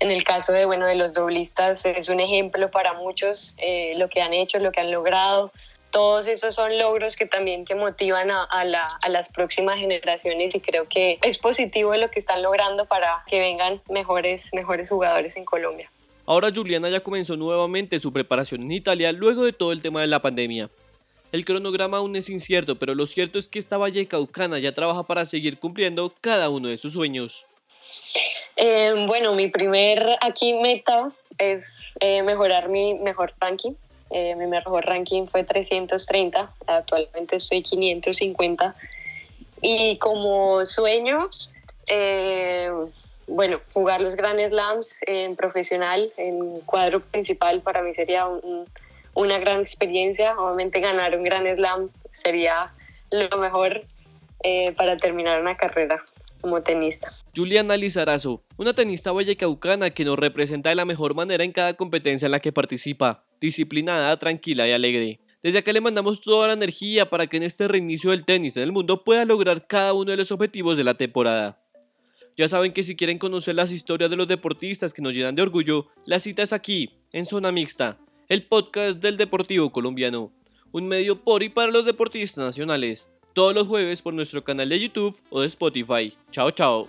En 0.00 0.10
el 0.10 0.22
caso 0.22 0.52
de, 0.52 0.66
bueno, 0.66 0.84
de 0.84 0.94
los 0.94 1.14
doblistas 1.14 1.86
es 1.86 2.10
un 2.10 2.20
ejemplo 2.20 2.70
para 2.70 2.92
muchos 2.92 3.54
eh, 3.56 3.94
lo 3.96 4.10
que 4.10 4.20
han 4.20 4.34
hecho, 4.34 4.58
lo 4.58 4.70
que 4.70 4.80
han 4.80 4.90
logrado 4.90 5.50
todos 5.90 6.26
esos 6.26 6.54
son 6.54 6.76
logros 6.78 7.16
que 7.16 7.26
también 7.26 7.64
que 7.64 7.74
motivan 7.74 8.30
a, 8.30 8.44
a, 8.44 8.64
las 9.08 9.28
próximas 9.30 9.78
generaciones 9.78 10.54
y 10.54 10.60
creo 10.60 10.88
que 10.88 11.18
es 11.22 11.38
positivo 11.38 11.94
lo 11.96 12.10
que 12.10 12.18
están 12.18 12.42
logrando 12.42 12.86
para 12.86 13.24
que 13.28 13.40
vengan 13.40 13.80
mejores, 13.88 14.50
mejores 14.52 14.88
jugadores 14.88 15.36
en 15.36 15.44
Colombia. 15.44 15.90
Ahora 16.26 16.50
Juliana 16.54 16.90
ya 16.90 17.00
comenzó 17.00 17.36
nuevamente 17.36 17.98
su 17.98 18.12
preparación 18.12 18.62
en 18.62 18.72
Italia 18.72 19.12
luego 19.12 19.44
de 19.44 19.52
todo 19.52 19.72
el 19.72 19.80
tema 19.80 20.02
de 20.02 20.08
la 20.08 20.20
pandemia. 20.20 20.68
El 21.32 21.44
cronograma 21.44 21.98
aún 21.98 22.16
es 22.16 22.28
incierto, 22.28 22.78
pero 22.78 22.94
lo 22.94 23.06
cierto 23.06 23.38
es 23.38 23.48
que 23.48 23.58
esta 23.58 23.78
Caucana 24.08 24.58
ya 24.58 24.72
trabaja 24.72 25.02
para 25.02 25.24
seguir 25.24 25.58
cumpliendo 25.58 26.12
cada 26.20 26.48
uno 26.48 26.68
de 26.68 26.76
sus 26.76 26.94
sueños. 26.94 27.46
Eh, 28.56 28.92
bueno, 29.06 29.34
mi 29.34 29.48
primer 29.48 30.16
aquí 30.20 30.54
meta 30.54 31.12
es 31.38 31.94
eh, 32.00 32.22
mejorar 32.22 32.68
mi 32.68 32.94
mejor 32.94 33.34
ranking 33.40 33.72
eh, 34.10 34.34
mi 34.36 34.46
mejor 34.46 34.84
ranking 34.84 35.26
fue 35.26 35.44
330, 35.44 36.50
actualmente 36.66 37.36
estoy 37.36 37.62
550. 37.62 38.74
Y 39.60 39.98
como 39.98 40.64
sueño, 40.64 41.28
eh, 41.88 42.70
bueno, 43.26 43.60
jugar 43.72 44.00
los 44.00 44.14
Grand 44.14 44.40
Slams 44.48 45.00
en 45.06 45.36
profesional, 45.36 46.12
en 46.16 46.60
cuadro 46.60 47.00
principal, 47.00 47.60
para 47.60 47.82
mí 47.82 47.94
sería 47.94 48.26
una 49.14 49.38
gran 49.38 49.60
experiencia. 49.60 50.38
Obviamente 50.38 50.80
ganar 50.80 51.16
un 51.16 51.24
Grand 51.24 51.46
Slam 51.56 51.90
sería 52.12 52.72
lo 53.10 53.36
mejor 53.38 53.82
eh, 54.42 54.72
para 54.72 54.96
terminar 54.96 55.40
una 55.40 55.56
carrera 55.56 56.02
como 56.40 56.62
tenista. 56.62 57.12
Juliana 57.34 57.76
Lizarazo, 57.76 58.42
una 58.56 58.74
tenista 58.74 59.12
vallecaucana 59.12 59.90
que 59.90 60.04
nos 60.04 60.18
representa 60.18 60.70
de 60.70 60.74
la 60.74 60.84
mejor 60.84 61.14
manera 61.14 61.44
en 61.44 61.52
cada 61.52 61.74
competencia 61.74 62.26
en 62.26 62.32
la 62.32 62.40
que 62.40 62.52
participa, 62.52 63.24
disciplinada, 63.40 64.16
tranquila 64.18 64.66
y 64.68 64.72
alegre. 64.72 65.20
Desde 65.42 65.58
acá 65.58 65.72
le 65.72 65.80
mandamos 65.80 66.20
toda 66.20 66.48
la 66.48 66.52
energía 66.54 67.08
para 67.08 67.26
que 67.26 67.36
en 67.36 67.44
este 67.44 67.68
reinicio 67.68 68.10
del 68.10 68.24
tenis 68.24 68.56
en 68.56 68.64
el 68.64 68.72
mundo 68.72 69.04
pueda 69.04 69.24
lograr 69.24 69.66
cada 69.66 69.92
uno 69.92 70.10
de 70.10 70.16
los 70.16 70.32
objetivos 70.32 70.76
de 70.76 70.84
la 70.84 70.94
temporada. 70.94 71.62
Ya 72.36 72.48
saben 72.48 72.72
que 72.72 72.84
si 72.84 72.96
quieren 72.96 73.18
conocer 73.18 73.54
las 73.54 73.70
historias 73.70 74.10
de 74.10 74.16
los 74.16 74.28
deportistas 74.28 74.92
que 74.92 75.02
nos 75.02 75.12
llenan 75.12 75.34
de 75.34 75.42
orgullo, 75.42 75.88
la 76.06 76.20
cita 76.20 76.42
es 76.42 76.52
aquí, 76.52 76.90
en 77.12 77.26
Zona 77.26 77.52
Mixta, 77.52 77.98
el 78.28 78.46
podcast 78.46 79.00
del 79.00 79.16
Deportivo 79.16 79.70
Colombiano, 79.70 80.32
un 80.70 80.86
medio 80.86 81.22
por 81.22 81.42
y 81.42 81.48
para 81.48 81.72
los 81.72 81.84
deportistas 81.84 82.44
nacionales, 82.44 83.08
todos 83.32 83.54
los 83.54 83.66
jueves 83.66 84.02
por 84.02 84.14
nuestro 84.14 84.42
canal 84.42 84.68
de 84.68 84.80
YouTube 84.80 85.16
o 85.30 85.40
de 85.40 85.46
Spotify. 85.46 86.16
Chao, 86.30 86.50
chao. 86.50 86.88